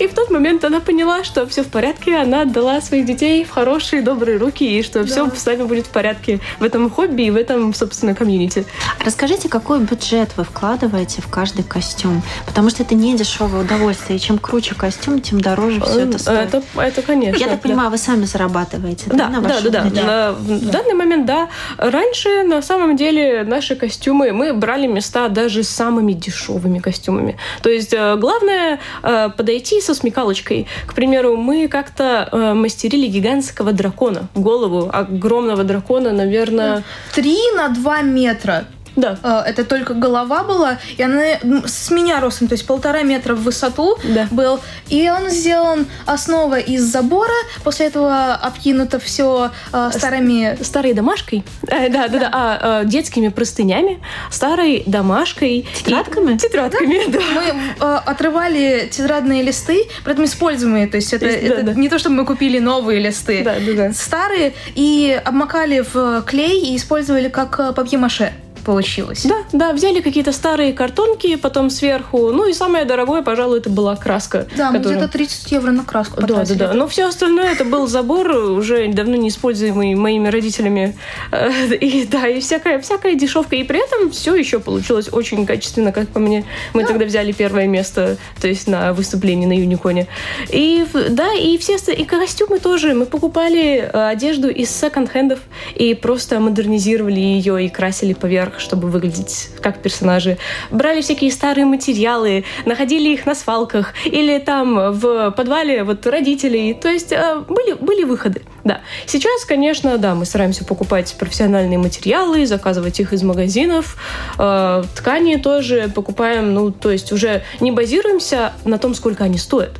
И, 0.00 0.06
в 0.06 0.14
тот 0.14 0.30
момент 0.30 0.64
она 0.64 0.80
поняла, 0.80 1.24
что 1.24 1.46
все 1.46 1.62
в 1.62 1.68
порядке, 1.68 2.16
она 2.16 2.42
отдала 2.42 2.80
своих 2.80 3.04
детей 3.04 3.44
в 3.44 3.50
хорошие, 3.50 4.00
добрые 4.00 4.38
руки, 4.38 4.78
и 4.78 4.82
что 4.82 5.00
да. 5.00 5.06
все 5.06 5.30
с 5.30 5.44
вами 5.44 5.64
будет 5.64 5.86
в 5.86 5.90
порядке 5.90 6.40
в 6.58 6.64
этом 6.64 6.90
хобби 6.90 7.24
и 7.24 7.30
в 7.30 7.36
этом, 7.36 7.74
собственно, 7.74 8.14
комьюнити. 8.14 8.64
Расскажите, 9.04 9.50
какой 9.50 9.80
бюджет 9.80 10.30
вы 10.38 10.44
вкладываете 10.44 11.20
в 11.20 11.28
каждый 11.28 11.64
костюм? 11.64 12.22
Потому 12.46 12.70
что 12.70 12.82
это 12.82 12.94
не 12.94 13.14
дешевое 13.14 13.62
удовольствие. 13.62 14.18
И 14.18 14.20
чем 14.20 14.38
круче 14.38 14.74
костюм, 14.74 15.20
тем 15.20 15.42
дороже 15.42 15.82
все 15.82 16.00
это 16.00 16.18
стоит. 16.18 16.54
Это, 16.54 16.62
это 16.76 17.02
конечно. 17.02 17.38
Я 17.38 17.48
так 17.48 17.60
понимаю, 17.60 17.90
да. 17.90 17.90
вы 17.90 17.98
сами 17.98 18.24
зарабатываете, 18.24 19.04
да, 19.08 19.16
да, 19.16 19.28
на 19.28 19.40
да, 19.42 19.60
да, 19.60 19.70
да. 19.84 20.02
На, 20.02 20.32
В 20.32 20.70
данный 20.70 20.94
момент, 20.94 21.26
да. 21.26 21.50
Раньше, 21.76 22.42
на 22.44 22.62
самом 22.62 22.96
деле, 22.96 23.44
наши 23.44 23.76
костюмы, 23.76 24.32
мы 24.32 24.54
брали 24.54 24.86
места 24.86 25.28
даже 25.28 25.62
с 25.62 25.68
самыми 25.68 26.14
дешевыми 26.14 26.78
костюмами. 26.78 27.36
То 27.62 27.68
есть 27.68 27.92
э, 27.92 28.16
главное 28.16 28.80
э, 29.02 29.28
подойти 29.36 29.80
со 29.80 29.89
смекалочкой. 29.94 30.66
К 30.86 30.94
примеру, 30.94 31.36
мы 31.36 31.68
как-то 31.68 32.28
э, 32.30 32.54
мастерили 32.54 33.06
гигантского 33.06 33.72
дракона, 33.72 34.28
голову 34.34 34.90
огромного 34.92 35.64
дракона, 35.64 36.12
наверное... 36.12 36.82
Три 37.14 37.38
на 37.56 37.68
два 37.68 38.02
метра. 38.02 38.64
Да. 39.00 39.18
Э, 39.22 39.48
это 39.48 39.64
только 39.64 39.94
голова 39.94 40.44
была, 40.44 40.78
и 40.96 41.02
она 41.02 41.38
с 41.66 41.90
меня 41.90 42.20
ростом, 42.20 42.48
то 42.48 42.54
есть 42.54 42.66
полтора 42.66 43.02
метра 43.02 43.34
в 43.34 43.42
высоту 43.42 43.96
да. 44.04 44.28
был. 44.30 44.60
И 44.88 45.10
он 45.10 45.30
сделан 45.30 45.86
основа 46.06 46.58
из 46.58 46.82
забора, 46.82 47.32
после 47.64 47.86
этого 47.86 48.34
обкинуто 48.34 48.98
все 48.98 49.50
э, 49.72 49.90
старыми... 49.92 50.58
Старой 50.62 50.92
домашкой? 50.92 51.44
Э, 51.66 51.88
да, 51.88 52.08
да, 52.08 52.18
да, 52.18 52.18
да. 52.18 52.30
А, 52.32 52.84
детскими 52.84 53.28
простынями, 53.28 54.00
старой 54.30 54.82
домашкой. 54.86 55.66
Тетрадками? 55.74 56.34
И... 56.34 56.38
Тетрадками, 56.38 57.10
да. 57.10 57.18
да. 57.18 57.24
Мы 57.34 57.86
э, 57.86 58.00
отрывали 58.06 58.88
тетрадные 58.90 59.42
листы, 59.42 59.84
при 60.04 60.12
этом 60.12 60.24
используемые, 60.24 60.86
то 60.86 60.96
есть 60.96 61.12
это, 61.12 61.26
есть, 61.26 61.38
это 61.42 61.62
да, 61.62 61.72
да. 61.72 61.80
не 61.80 61.88
то, 61.88 61.98
чтобы 61.98 62.16
мы 62.16 62.26
купили 62.26 62.58
новые 62.58 63.00
листы. 63.00 63.42
Да, 63.42 63.54
да, 63.64 63.72
да. 63.72 63.92
Старые, 63.92 64.52
и 64.74 65.20
обмакали 65.24 65.84
в 65.92 66.22
клей 66.22 66.72
и 66.72 66.76
использовали 66.76 67.28
как 67.28 67.74
папье-маше 67.74 68.32
получилось. 68.70 69.24
Да, 69.24 69.38
да, 69.52 69.72
взяли 69.72 70.00
какие-то 70.00 70.30
старые 70.30 70.72
картонки, 70.72 71.34
потом 71.34 71.70
сверху, 71.70 72.30
ну 72.30 72.46
и 72.46 72.52
самое 72.52 72.84
дорогое, 72.84 73.20
пожалуй, 73.20 73.58
это 73.58 73.68
была 73.68 73.96
краска. 73.96 74.46
Да, 74.56 74.70
которая... 74.70 74.98
где-то 74.98 75.12
30 75.12 75.50
евро 75.50 75.72
на 75.72 75.84
краску 75.84 76.20
Да, 76.20 76.44
да, 76.44 76.54
да. 76.54 76.72
Но 76.72 76.86
все 76.86 77.08
остальное 77.08 77.50
это 77.50 77.64
был 77.64 77.88
забор, 77.88 78.30
уже 78.30 78.86
давно 78.92 79.16
не 79.16 79.30
используемый 79.30 79.96
моими 79.96 80.28
родителями. 80.28 80.96
Э, 81.32 81.74
и 81.74 82.06
да, 82.06 82.28
и 82.28 82.38
всякая, 82.38 82.80
всякая 82.80 83.16
дешевка. 83.16 83.56
И 83.56 83.64
при 83.64 83.84
этом 83.84 84.12
все 84.12 84.36
еще 84.36 84.60
получилось 84.60 85.08
очень 85.10 85.46
качественно, 85.46 85.90
как 85.90 86.06
по 86.08 86.20
мне. 86.20 86.44
Мы 86.72 86.82
да. 86.82 86.88
тогда 86.88 87.06
взяли 87.06 87.32
первое 87.32 87.66
место, 87.66 88.18
то 88.40 88.46
есть 88.46 88.68
на 88.68 88.92
выступлении 88.92 89.46
на 89.46 89.58
Юниконе. 89.58 90.06
И 90.50 90.86
да, 91.10 91.32
и 91.32 91.58
все 91.58 91.76
и 91.92 92.04
костюмы 92.04 92.60
тоже. 92.60 92.94
Мы 92.94 93.06
покупали 93.06 93.90
э, 93.92 94.08
одежду 94.10 94.48
из 94.48 94.70
секонд-хендов 94.70 95.40
и 95.74 95.94
просто 95.94 96.38
модернизировали 96.38 97.18
ее 97.18 97.66
и 97.66 97.68
красили 97.68 98.12
поверх 98.12 98.59
чтобы 98.60 98.88
выглядеть 98.88 99.50
как 99.60 99.82
персонажи. 99.82 100.38
Брали 100.70 101.00
всякие 101.00 101.30
старые 101.30 101.64
материалы, 101.64 102.44
находили 102.64 103.10
их 103.10 103.26
на 103.26 103.34
свалках 103.34 103.94
или 104.04 104.38
там 104.38 104.92
в 104.92 105.30
подвале 105.32 105.84
вот 105.84 106.06
родителей. 106.06 106.74
То 106.74 106.88
есть 106.88 107.12
э, 107.12 107.42
были, 107.48 107.72
были 107.74 108.04
выходы. 108.04 108.42
Да. 108.64 108.80
Сейчас, 109.06 109.44
конечно, 109.44 109.98
да, 109.98 110.14
мы 110.14 110.24
стараемся 110.24 110.64
покупать 110.64 111.14
профессиональные 111.18 111.78
материалы, 111.78 112.46
заказывать 112.46 113.00
их 113.00 113.12
из 113.12 113.22
магазинов. 113.22 113.96
Э, 114.38 114.82
ткани 114.94 115.36
тоже 115.36 115.90
покупаем, 115.94 116.54
ну, 116.54 116.70
то 116.70 116.90
есть 116.90 117.12
уже 117.12 117.42
не 117.60 117.72
базируемся 117.72 118.52
на 118.64 118.78
том, 118.78 118.94
сколько 118.94 119.24
они 119.24 119.38
стоят, 119.38 119.72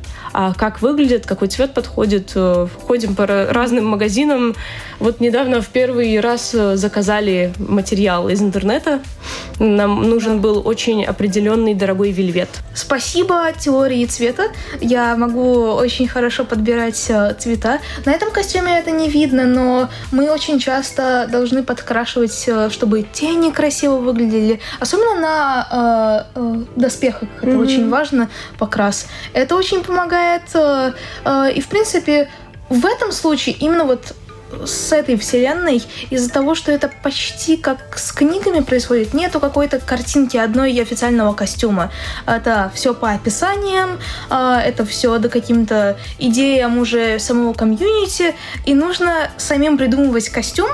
как 0.53 0.81
выглядит, 0.81 1.25
какой 1.25 1.47
цвет 1.47 1.73
подходит. 1.73 2.31
Э, 2.35 2.67
ходим 2.87 3.15
по 3.15 3.25
разным 3.25 3.85
магазинам. 3.85 4.55
Вот 4.99 5.19
недавно 5.19 5.61
в 5.61 5.67
первый 5.67 6.19
раз 6.19 6.53
э, 6.53 6.75
заказали 6.75 7.53
материал 7.57 8.29
из 8.29 8.41
интернета. 8.41 9.01
Нам 9.59 10.03
нужен 10.09 10.41
был 10.41 10.61
очень 10.65 11.05
определенный 11.05 11.73
дорогой 11.73 12.11
вельвет. 12.11 12.49
Спасибо 12.73 13.51
теории 13.57 14.05
цвета. 14.05 14.47
Я 14.79 15.15
могу 15.15 15.71
очень 15.71 16.07
хорошо 16.07 16.45
подбирать 16.45 17.05
э, 17.09 17.35
цвета. 17.37 17.79
На 18.05 18.11
этом 18.11 18.31
костюме 18.31 18.77
это 18.79 18.91
не 18.91 19.09
видно, 19.09 19.45
но 19.45 19.89
мы 20.11 20.31
очень 20.31 20.59
часто 20.59 21.27
должны 21.31 21.63
подкрашивать, 21.63 22.49
чтобы 22.71 23.03
тени 23.03 23.51
красиво 23.51 23.97
выглядели. 23.97 24.59
Особенно 24.79 25.19
на 25.19 26.25
э, 26.35 26.39
э, 26.39 26.63
доспехах. 26.75 27.29
Это 27.41 27.51
mm-hmm. 27.51 27.61
очень 27.61 27.89
важно, 27.89 28.29
покрас. 28.57 29.07
Это 29.33 29.55
очень 29.55 29.83
помогает. 29.83 30.43
Э, 30.53 30.93
э, 31.25 31.51
и, 31.53 31.61
в 31.61 31.67
принципе, 31.67 32.29
в 32.69 32.85
этом 32.85 33.11
случае 33.11 33.55
именно 33.59 33.83
вот 33.83 34.13
с 34.65 34.91
этой 34.91 35.17
вселенной 35.17 35.83
из-за 36.09 36.29
того, 36.29 36.55
что 36.55 36.71
это 36.71 36.91
почти 37.03 37.57
как 37.57 37.97
с 37.97 38.11
книгами 38.11 38.61
происходит. 38.61 39.13
Нету 39.13 39.39
какой-то 39.39 39.79
картинки 39.79 40.37
одной 40.37 40.73
и 40.73 40.81
официального 40.81 41.33
костюма. 41.33 41.91
Это 42.25 42.71
все 42.73 42.93
по 42.93 43.11
описаниям, 43.11 43.99
а, 44.29 44.61
это 44.61 44.85
все 44.85 45.17
до 45.17 45.29
каким-то 45.29 45.97
идеям 46.19 46.77
уже 46.77 47.19
самого 47.19 47.53
комьюнити, 47.53 48.35
и 48.65 48.73
нужно 48.73 49.31
самим 49.37 49.77
придумывать 49.77 50.29
костюм, 50.29 50.69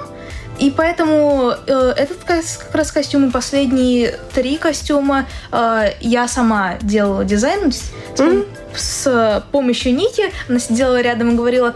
и 0.60 0.72
поэтому 0.72 1.54
э, 1.68 1.94
этот 1.96 2.18
как 2.24 2.44
раз 2.74 2.92
костюм 2.92 3.28
и 3.28 3.32
последние 3.32 4.18
три 4.34 4.58
костюма 4.58 5.28
э, 5.52 5.92
я 6.02 6.28
сама 6.28 6.78
делала 6.82 7.24
дизайн 7.24 7.72
с, 7.72 7.92
mm-hmm. 8.16 8.48
с 8.76 9.44
помощью 9.52 9.94
Ники. 9.94 10.32
Она 10.50 10.60
сидела 10.60 11.00
рядом 11.00 11.32
и 11.32 11.36
говорила, 11.36 11.76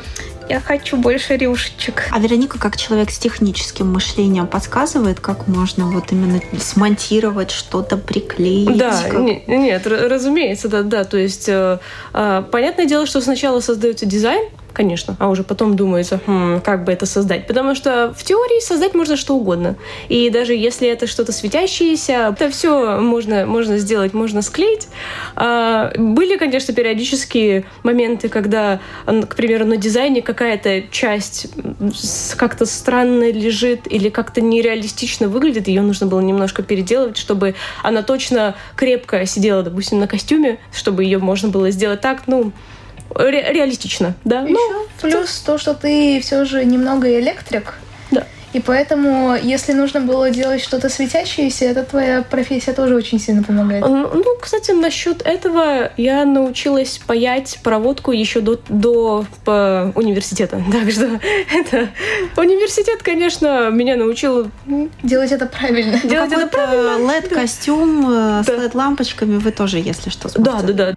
я 0.52 0.60
хочу 0.60 0.98
больше 0.98 1.38
рюшечек. 1.38 2.10
А 2.12 2.20
Вероника, 2.20 2.60
как 2.60 2.76
человек 2.76 3.10
с 3.10 3.18
техническим 3.18 3.92
мышлением, 3.94 4.48
подсказывает, 4.48 5.22
как 5.22 5.48
можно 5.48 5.86
вот 5.86 6.12
именно 6.12 6.42
смонтировать 6.60 7.52
что-то, 7.52 7.96
приклеить? 7.96 8.78
Да, 8.78 9.02
как... 9.10 9.20
нет, 9.22 9.48
нет, 9.48 9.88
разумеется, 9.88 10.68
да, 10.68 10.84
да. 10.84 11.06
То 11.06 11.18
есть, 11.18 11.48
э, 11.48 11.80
э, 12.14 12.44
понятное 12.52 12.86
дело, 12.86 13.06
что 13.06 13.22
сначала 13.22 13.62
создается 13.62 14.06
дизайн, 14.06 14.50
конечно, 14.74 15.16
а 15.20 15.30
уже 15.30 15.44
потом 15.44 15.76
думается, 15.76 16.20
хм, 16.26 16.62
как 16.62 16.84
бы 16.84 16.92
это 16.92 17.06
создать. 17.06 17.48
Потому 17.48 17.76
что 17.76 18.14
в 18.16 18.24
теории 18.24 18.62
создать 18.62 18.94
можно 18.94 19.16
что 19.18 19.36
угодно. 19.36 19.76
И 20.10 20.30
даже 20.30 20.54
если 20.54 20.88
это 20.88 21.08
что-то 21.08 21.32
светящееся, 21.32 22.34
это 22.34 22.50
все 22.50 23.00
можно, 23.00 23.46
можно 23.46 23.78
сделать, 23.78 24.14
можно 24.14 24.42
склеить. 24.42 24.88
А, 25.36 25.92
были, 25.98 26.38
конечно, 26.38 26.74
периодические 26.74 27.66
моменты, 27.84 28.30
когда, 28.30 28.80
к 29.06 29.36
примеру, 29.36 29.66
на 29.66 29.78
дизайне 29.78 30.22
какая-то 30.22 30.84
часть 30.92 31.48
как-то 32.38 32.66
странно 32.66 33.32
лежит 33.32 33.92
или 33.92 34.10
как-то 34.10 34.42
нереалистично 34.42 35.28
выглядит, 35.28 35.68
ее 35.68 35.82
нужно 35.82 36.08
было 36.08 36.22
немножко 36.22 36.64
переделывать, 36.64 37.18
чтобы 37.18 37.56
она 37.84 38.04
точно 38.04 38.56
крепко 38.76 39.26
сидела, 39.26 39.64
допустим, 39.64 40.00
на 40.00 40.08
костюме, 40.08 40.60
чтобы 40.74 41.04
ее 41.04 41.18
можно 41.18 41.50
было 41.50 41.72
сделать 41.72 42.02
так, 42.02 42.24
ну, 42.28 42.52
ре- 43.18 43.54
реалистично, 43.54 44.14
да. 44.24 44.42
Еще 44.42 44.54
ну, 44.54 44.86
плюс 45.02 45.40
то, 45.40 45.58
что 45.58 45.74
ты 45.74 46.20
все 46.22 46.46
же 46.46 46.64
немного 46.66 47.20
электрик. 47.20 47.76
Да. 48.12 48.26
И 48.54 48.60
поэтому, 48.60 49.36
если 49.42 49.72
нужно 49.72 50.02
было 50.02 50.30
делать 50.30 50.62
что-то 50.62 50.90
светящееся, 50.90 51.66
это 51.66 51.84
твоя 51.84 52.22
профессия 52.22 52.74
тоже 52.74 52.96
очень 52.96 53.20
сильно 53.20 53.44
помогает. 53.44 53.86
Ну, 53.88 54.26
кстати, 54.42 54.72
насчет 54.72 55.22
этого 55.22 55.92
я 55.96 56.26
научилась 56.26 57.00
паять 57.06 57.60
проводку 57.64 58.12
еще 58.12 58.42
до, 58.42 58.60
до 58.68 59.26
по 59.46 59.92
университета. 59.96 60.62
Так 60.72 60.92
что 60.92 61.20
это 61.54 61.90
университет, 62.38 63.04
конечно, 63.04 63.70
меня 63.70 63.96
научил 63.96 64.50
делать 65.04 65.32
это 65.32 65.46
правильно. 65.46 66.00
Делать 66.04 66.32
это 66.32 66.48
правильно. 66.48 67.12
LED-костюм 67.12 68.02
да. 68.10 68.44
с 68.44 68.48
LED-лампочками 68.48 69.38
вы 69.38 69.52
тоже, 69.52 69.78
если 69.78 70.10
что, 70.10 70.28
сможете. 70.30 70.68
Да, 70.68 70.74
да, 70.74 70.74
да. 70.74 70.96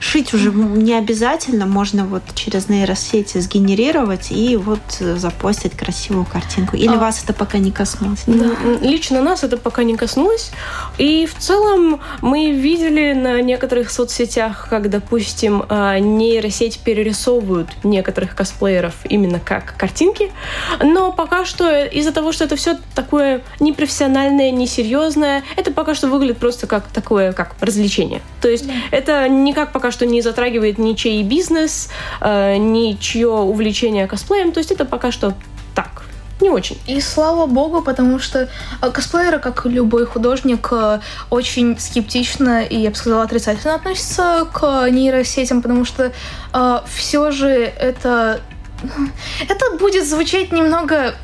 Шить 0.00 0.32
уже 0.32 0.50
не 0.52 0.94
обязательно, 0.94 1.66
можно 1.66 2.04
вот 2.04 2.22
через 2.34 2.68
нейросети 2.68 3.38
сгенерировать 3.38 4.30
и 4.30 4.56
вот 4.56 4.80
запостить 4.98 5.76
красивую 5.76 6.24
картинку. 6.24 6.76
Или 6.76 6.94
а, 6.94 6.98
вас 6.98 7.22
это 7.24 7.32
пока 7.32 7.58
не 7.58 7.72
коснулось? 7.72 8.22
Да. 8.26 8.50
Лично 8.80 9.20
нас 9.22 9.42
это 9.42 9.56
пока 9.56 9.82
не 9.82 9.96
коснулось. 9.96 10.50
И 10.98 11.26
в 11.26 11.36
целом 11.38 12.00
мы 12.20 12.52
видели 12.52 13.12
на 13.12 13.40
некоторых 13.42 13.90
соцсетях, 13.90 14.68
как, 14.70 14.88
допустим, 14.88 15.64
а, 15.68 15.98
нейросеть 15.98 16.78
перерисовывают 16.78 17.68
некоторых 17.82 18.36
косплееров 18.36 18.94
именно 19.08 19.40
как 19.40 19.76
картинки. 19.76 20.30
Но 20.80 21.12
пока 21.12 21.44
что 21.44 21.84
из-за 21.84 22.12
того, 22.12 22.32
что 22.32 22.44
это 22.44 22.56
все 22.56 22.78
такое 22.94 23.42
непрофессиональное, 23.60 24.50
несерьезное, 24.50 25.42
это 25.56 25.72
пока 25.72 25.94
что 25.94 26.08
выглядит 26.08 26.38
просто 26.38 26.66
как 26.66 26.84
такое, 26.84 27.32
как 27.32 27.56
развлечение. 27.60 28.22
То 28.40 28.48
есть 28.48 28.66
да. 28.66 28.72
это 28.90 29.28
не 29.28 29.52
как 29.52 29.72
пока 29.72 29.87
пока 29.88 29.92
что 29.92 30.06
не 30.06 30.22
затрагивает 30.22 30.78
ничей 30.78 31.22
бизнес, 31.22 31.88
э, 32.20 32.56
ничье 32.58 33.28
увлечение 33.28 34.06
косплеем. 34.06 34.52
То 34.52 34.60
есть 34.60 34.70
это 34.70 34.84
пока 34.84 35.12
что 35.12 35.32
так, 35.74 36.02
не 36.42 36.50
очень. 36.50 36.76
И 36.86 37.00
слава 37.00 37.46
богу, 37.46 37.80
потому 37.80 38.18
что 38.18 38.38
э, 38.82 38.90
косплееры, 38.90 39.38
как 39.38 39.64
любой 39.64 40.04
художник, 40.04 40.68
э, 40.72 41.00
очень 41.30 41.78
скептично 41.78 42.64
и, 42.64 42.76
я 42.76 42.90
бы 42.90 42.96
сказала, 42.96 43.22
отрицательно 43.22 43.76
относятся 43.76 44.46
к 44.52 44.90
нейросетям, 44.90 45.62
потому 45.62 45.86
что 45.86 46.12
э, 46.52 46.80
все 46.86 47.30
же 47.30 47.48
это... 47.48 48.40
Это 49.48 49.76
будет 49.78 50.06
звучать 50.06 50.52
немного 50.52 51.14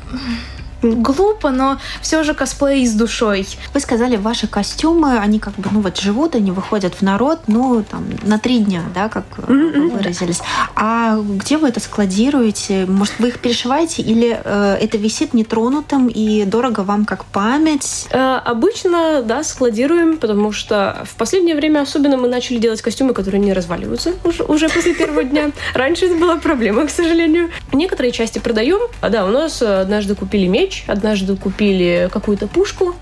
глупо, 0.93 1.51
но 1.51 1.79
все 2.01 2.23
же 2.23 2.33
косплей 2.33 2.85
с 2.85 2.93
душой. 2.93 3.47
Вы 3.73 3.79
сказали, 3.79 4.15
ваши 4.15 4.47
костюмы, 4.47 5.17
они 5.17 5.39
как 5.39 5.55
бы, 5.55 5.69
ну 5.71 5.81
вот 5.81 5.97
живут, 5.97 6.35
они 6.35 6.51
выходят 6.51 6.95
в 6.95 7.01
народ, 7.01 7.41
ну 7.47 7.83
там 7.89 8.05
на 8.23 8.39
три 8.39 8.59
дня, 8.59 8.83
да, 8.93 9.09
как 9.09 9.25
mm-hmm. 9.37 9.97
выразились. 9.97 10.41
А 10.75 11.17
где 11.17 11.57
вы 11.57 11.69
это 11.69 11.79
складируете? 11.79 12.85
Может, 12.85 13.19
вы 13.19 13.29
их 13.29 13.39
перешиваете 13.39 14.01
или 14.01 14.39
э, 14.43 14.77
это 14.81 14.97
висит 14.97 15.33
нетронутым 15.33 16.07
и 16.07 16.45
дорого 16.45 16.81
вам 16.81 17.05
как 17.05 17.25
память? 17.25 18.07
Э, 18.11 18.37
обычно, 18.43 19.21
да, 19.23 19.43
складируем, 19.43 20.17
потому 20.17 20.51
что 20.51 21.05
в 21.05 21.15
последнее 21.15 21.55
время 21.55 21.81
особенно 21.81 22.17
мы 22.17 22.27
начали 22.27 22.57
делать 22.57 22.81
костюмы, 22.81 23.13
которые 23.13 23.41
не 23.41 23.53
разваливаются 23.53 24.13
уже, 24.23 24.43
уже 24.43 24.69
после 24.69 24.93
первого 24.93 25.23
дня. 25.23 25.51
Раньше 25.73 26.05
это 26.05 26.15
была 26.15 26.37
проблема, 26.37 26.85
к 26.85 26.89
сожалению. 26.89 27.49
Некоторые 27.71 28.11
части 28.11 28.39
продаем. 28.39 28.79
А 29.01 29.09
да, 29.09 29.25
у 29.25 29.29
нас 29.29 29.61
однажды 29.61 30.15
купили 30.15 30.47
меч, 30.47 30.74
меч, 30.75 30.83
однажды 30.87 31.35
купили 31.35 32.09
какую-то 32.11 32.47
пушку. 32.47 32.95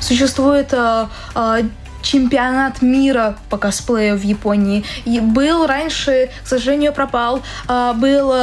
Существует 0.00 0.68
э, 0.72 1.06
э, 1.34 1.62
чемпионат 2.02 2.82
мира 2.82 3.38
по 3.48 3.56
косплею 3.56 4.18
в 4.18 4.22
Японии. 4.22 4.84
И 5.04 5.20
был 5.20 5.66
раньше, 5.66 6.30
к 6.44 6.46
сожалению, 6.46 6.92
пропал. 6.92 7.42
А, 7.68 7.94
был 7.94 8.34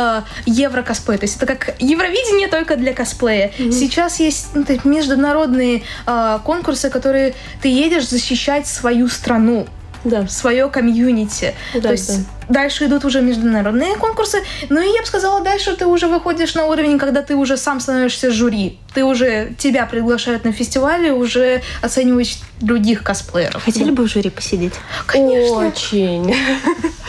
Еврокосплей. 0.46 1.18
То 1.18 1.26
есть 1.26 1.38
это 1.38 1.46
как 1.46 1.76
Евровидение 1.80 2.48
только 2.48 2.78
для 2.78 2.94
косплея. 2.94 3.52
Mm-hmm. 3.58 3.72
Сейчас 3.72 4.20
есть 4.22 4.56
ну, 4.56 4.66
международные 4.86 5.84
а, 6.06 6.40
конкурсы, 6.40 6.90
которые 6.90 7.36
ты 7.62 7.68
едешь 7.68 8.08
защищать 8.08 8.66
свою 8.66 9.08
страну. 9.10 9.68
Да. 10.04 10.28
Свое 10.28 10.70
комьюнити. 10.70 11.54
Да, 11.74 11.82
То 11.82 11.92
есть 11.92 12.18
да 12.18 12.24
дальше 12.50 12.86
идут 12.86 13.06
уже 13.06 13.22
международные 13.22 13.96
конкурсы. 13.96 14.44
Ну 14.70 14.82
и 14.82 14.94
я 14.94 15.02
бы 15.02 15.08
сказала, 15.08 15.42
дальше 15.42 15.76
ты 15.76 15.86
уже 15.86 16.08
выходишь 16.08 16.56
на 16.56 16.66
уровень, 16.66 16.98
когда 17.00 17.22
ты 17.22 17.36
уже 17.36 17.56
сам 17.58 17.80
становишься 17.80 18.32
жюри. 18.32 18.80
Ты 18.94 19.06
уже, 19.06 19.54
тебя 19.58 19.86
приглашают 19.86 20.44
на 20.44 20.52
фестивале, 20.52 21.14
уже 21.14 21.62
оцениваешь 21.82 22.40
других 22.60 23.04
косплееров. 23.04 23.64
Хотели 23.64 23.92
бы 23.92 24.04
в 24.04 24.08
жюри 24.08 24.30
посидеть? 24.30 24.74
Конечно. 25.06 25.68
Очень. 25.68 26.32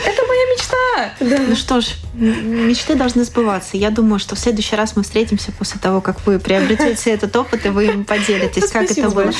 Это 0.05 0.23
мечта. 0.61 1.13
Да. 1.19 1.37
Ну 1.47 1.55
что 1.55 1.81
ж, 1.81 1.87
мечты 2.13 2.95
должны 2.95 3.23
сбываться. 3.23 3.77
Я 3.77 3.89
думаю, 3.89 4.19
что 4.19 4.35
в 4.35 4.39
следующий 4.39 4.75
раз 4.75 4.95
мы 4.95 5.03
встретимся 5.03 5.51
после 5.51 5.79
того, 5.79 6.01
как 6.01 6.25
вы 6.25 6.39
приобретете 6.39 7.11
этот 7.11 7.35
опыт, 7.35 7.65
и 7.65 7.69
вы 7.69 7.85
им 7.87 8.05
поделитесь, 8.05 8.69
как 8.71 8.89
это 8.89 9.09
было. 9.09 9.31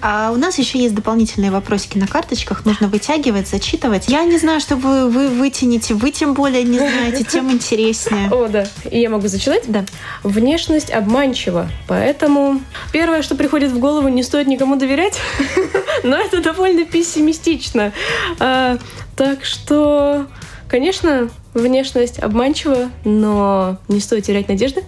А 0.00 0.30
у 0.32 0.36
нас 0.36 0.58
еще 0.58 0.78
есть 0.78 0.94
дополнительные 0.94 1.50
вопросики 1.50 1.98
на 1.98 2.06
карточках. 2.06 2.64
Нужно 2.64 2.88
вытягивать, 2.88 3.48
зачитывать. 3.48 4.08
Я 4.08 4.24
не 4.24 4.38
знаю, 4.38 4.60
что 4.60 4.76
вы, 4.76 5.08
вы, 5.08 5.28
вытяните. 5.28 5.94
Вы 5.94 6.10
тем 6.10 6.34
более 6.34 6.64
не 6.64 6.78
знаете, 6.78 7.24
тем 7.24 7.50
интереснее. 7.50 8.28
О, 8.30 8.48
да. 8.48 8.66
И 8.90 9.00
я 9.00 9.10
могу 9.10 9.28
зачитать? 9.28 9.64
Да. 9.66 9.84
Внешность 10.22 10.90
обманчива, 10.90 11.68
поэтому 11.86 12.60
первое, 12.92 13.22
что 13.22 13.34
приходит 13.34 13.72
в 13.72 13.78
голову, 13.78 14.08
не 14.08 14.22
стоит 14.22 14.46
никому 14.46 14.76
доверять, 14.76 15.18
но 16.02 16.16
это 16.16 16.42
довольно 16.42 16.84
пессимистично. 16.84 17.92
А, 18.38 18.78
так 19.16 19.44
что, 19.44 20.26
конечно, 20.74 21.30
внешность 21.54 22.18
обманчива, 22.18 22.90
но 23.04 23.78
не 23.86 24.00
стоит 24.00 24.24
терять 24.24 24.48
надежды. 24.48 24.82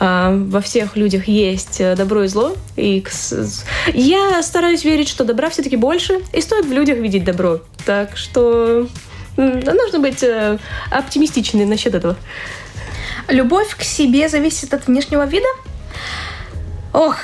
А, 0.00 0.34
во 0.34 0.60
всех 0.60 0.96
людях 0.96 1.28
есть 1.28 1.80
добро 1.94 2.24
и 2.24 2.26
зло. 2.26 2.56
И 2.74 3.04
я 3.94 4.42
стараюсь 4.42 4.84
верить, 4.84 5.08
что 5.08 5.22
добра 5.22 5.48
все-таки 5.50 5.76
больше, 5.76 6.18
и 6.32 6.40
стоит 6.40 6.66
в 6.66 6.72
людях 6.72 6.98
видеть 6.98 7.22
добро. 7.22 7.60
Так 7.86 8.16
что 8.16 8.88
Нужно 9.36 10.00
быть 10.00 10.24
э, 10.24 10.58
оптимистичной 10.90 11.64
насчет 11.64 11.94
этого. 11.94 12.16
Любовь 13.28 13.76
к 13.76 13.82
себе 13.82 14.28
зависит 14.28 14.74
от 14.74 14.88
внешнего 14.88 15.24
вида? 15.26 15.46
Ох, 16.92 17.16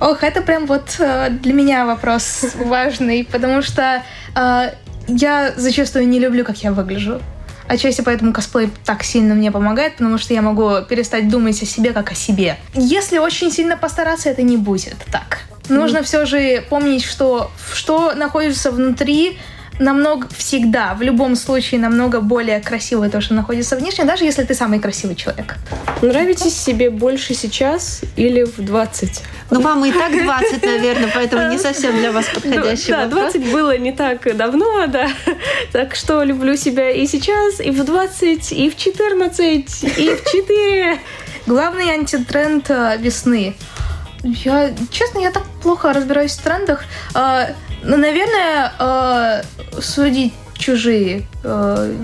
ох, 0.00 0.24
это 0.24 0.40
прям 0.40 0.64
вот 0.64 0.96
э, 0.98 1.28
для 1.28 1.52
меня 1.52 1.84
вопрос 1.84 2.46
важный, 2.54 3.28
потому 3.30 3.60
что 3.60 4.02
э, 4.34 4.72
я 5.06 5.52
зачастую 5.54 6.08
не 6.08 6.18
люблю, 6.18 6.44
как 6.46 6.56
я 6.62 6.72
выгляжу. 6.72 7.20
Отчасти 7.68 8.02
поэтому 8.02 8.32
косплей 8.32 8.70
так 8.84 9.02
сильно 9.02 9.34
мне 9.34 9.50
помогает, 9.50 9.96
потому 9.96 10.18
что 10.18 10.34
я 10.34 10.42
могу 10.42 10.82
перестать 10.88 11.28
думать 11.28 11.62
о 11.62 11.66
себе 11.66 11.92
как 11.92 12.12
о 12.12 12.14
себе. 12.14 12.56
Если 12.74 13.18
очень 13.18 13.50
сильно 13.50 13.76
постараться, 13.76 14.28
это 14.28 14.42
не 14.42 14.56
будет 14.56 14.96
так. 15.10 15.40
Нужно 15.68 15.98
mm. 15.98 16.02
все 16.02 16.26
же 16.26 16.64
помнить, 16.68 17.04
что 17.04 17.50
что 17.72 18.14
находится 18.14 18.70
внутри, 18.70 19.38
намного 19.82 20.28
всегда, 20.36 20.94
в 20.94 21.02
любом 21.02 21.36
случае, 21.36 21.80
намного 21.80 22.20
более 22.20 22.60
красивое 22.60 23.10
то, 23.10 23.20
что 23.20 23.34
находится 23.34 23.76
внешне, 23.76 24.04
даже 24.04 24.24
если 24.24 24.44
ты 24.44 24.54
самый 24.54 24.80
красивый 24.80 25.16
человек. 25.16 25.56
Нравитесь 26.00 26.56
себе 26.56 26.90
больше 26.90 27.34
сейчас 27.34 28.02
или 28.16 28.44
в 28.44 28.56
20? 28.58 29.22
Ну, 29.50 29.60
вам 29.60 29.84
и 29.84 29.92
так 29.92 30.12
20, 30.12 30.62
наверное, 30.62 31.10
поэтому 31.14 31.50
не 31.50 31.58
совсем 31.58 31.96
для 31.96 32.12
вас 32.12 32.26
подходящий 32.32 32.90
Да, 32.90 33.06
20 33.06 33.52
было 33.52 33.76
не 33.76 33.92
так 33.92 34.36
давно, 34.36 34.86
да. 34.86 35.08
Так 35.72 35.94
что 35.94 36.22
люблю 36.22 36.56
себя 36.56 36.90
и 36.90 37.06
сейчас, 37.06 37.60
и 37.60 37.70
в 37.70 37.84
20, 37.84 38.52
и 38.52 38.70
в 38.70 38.76
14, 38.76 39.84
и 39.98 40.14
в 40.14 40.24
4. 40.24 40.98
Главный 41.46 41.90
антитренд 41.90 42.70
э, 42.70 42.96
весны. 42.98 43.54
Я, 44.22 44.70
честно, 44.90 45.18
я 45.18 45.32
так 45.32 45.42
плохо 45.62 45.92
разбираюсь 45.92 46.32
в 46.32 46.42
трендах. 46.42 46.84
Ну, 47.82 47.96
наверное, 47.96 48.72
э, 48.78 49.42
судить 49.80 50.32
чужие, 50.54 51.26
э, 51.42 51.94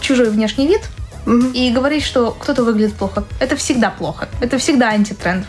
чужой 0.00 0.30
внешний 0.30 0.66
вид 0.66 0.80
угу. 1.26 1.50
и 1.54 1.70
говорить, 1.70 2.02
что 2.02 2.32
кто-то 2.32 2.64
выглядит 2.64 2.94
плохо. 2.94 3.24
Это 3.40 3.56
всегда 3.56 3.90
плохо. 3.90 4.28
Это 4.40 4.58
всегда 4.58 4.88
антитренд. 4.88 5.46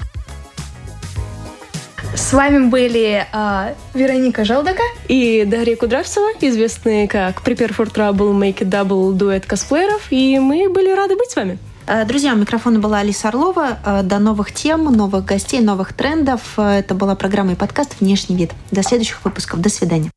С 2.16 2.32
вами 2.32 2.68
были 2.68 3.26
э, 3.32 3.74
Вероника 3.94 4.46
Желдака 4.46 4.84
и 5.08 5.44
Дарья 5.46 5.76
Кудравцева, 5.76 6.30
известные 6.40 7.08
как 7.08 7.42
Prepare 7.46 7.76
for 7.76 7.92
Trouble, 7.92 8.32
Make 8.32 8.60
It 8.60 8.70
Double 8.70 9.12
дуэт 9.14 9.46
косплееров. 9.46 10.08
И 10.12 10.40
мы 10.40 10.70
были 10.70 10.92
рады 10.96 11.16
быть 11.18 11.32
с 11.32 11.36
вами. 11.36 11.58
Э, 11.88 12.04
друзья, 12.06 12.34
у 12.34 12.38
микрофона 12.38 12.80
была 12.80 13.00
Алиса 13.00 13.28
Орлова. 13.28 13.78
Э, 13.86 14.02
до 14.04 14.20
новых 14.20 14.52
тем, 14.52 14.86
новых 14.86 15.26
гостей, 15.26 15.62
новых 15.62 15.94
трендов. 15.94 16.42
Э, 16.58 16.80
это 16.80 16.96
была 16.96 17.16
программа 17.16 17.54
и 17.54 17.56
подкаст 17.56 17.98
«Внешний 18.00 18.36
вид». 18.36 18.52
До 18.72 18.82
следующих 18.82 19.24
выпусков. 19.24 19.62
До 19.62 19.70
свидания. 19.70 20.12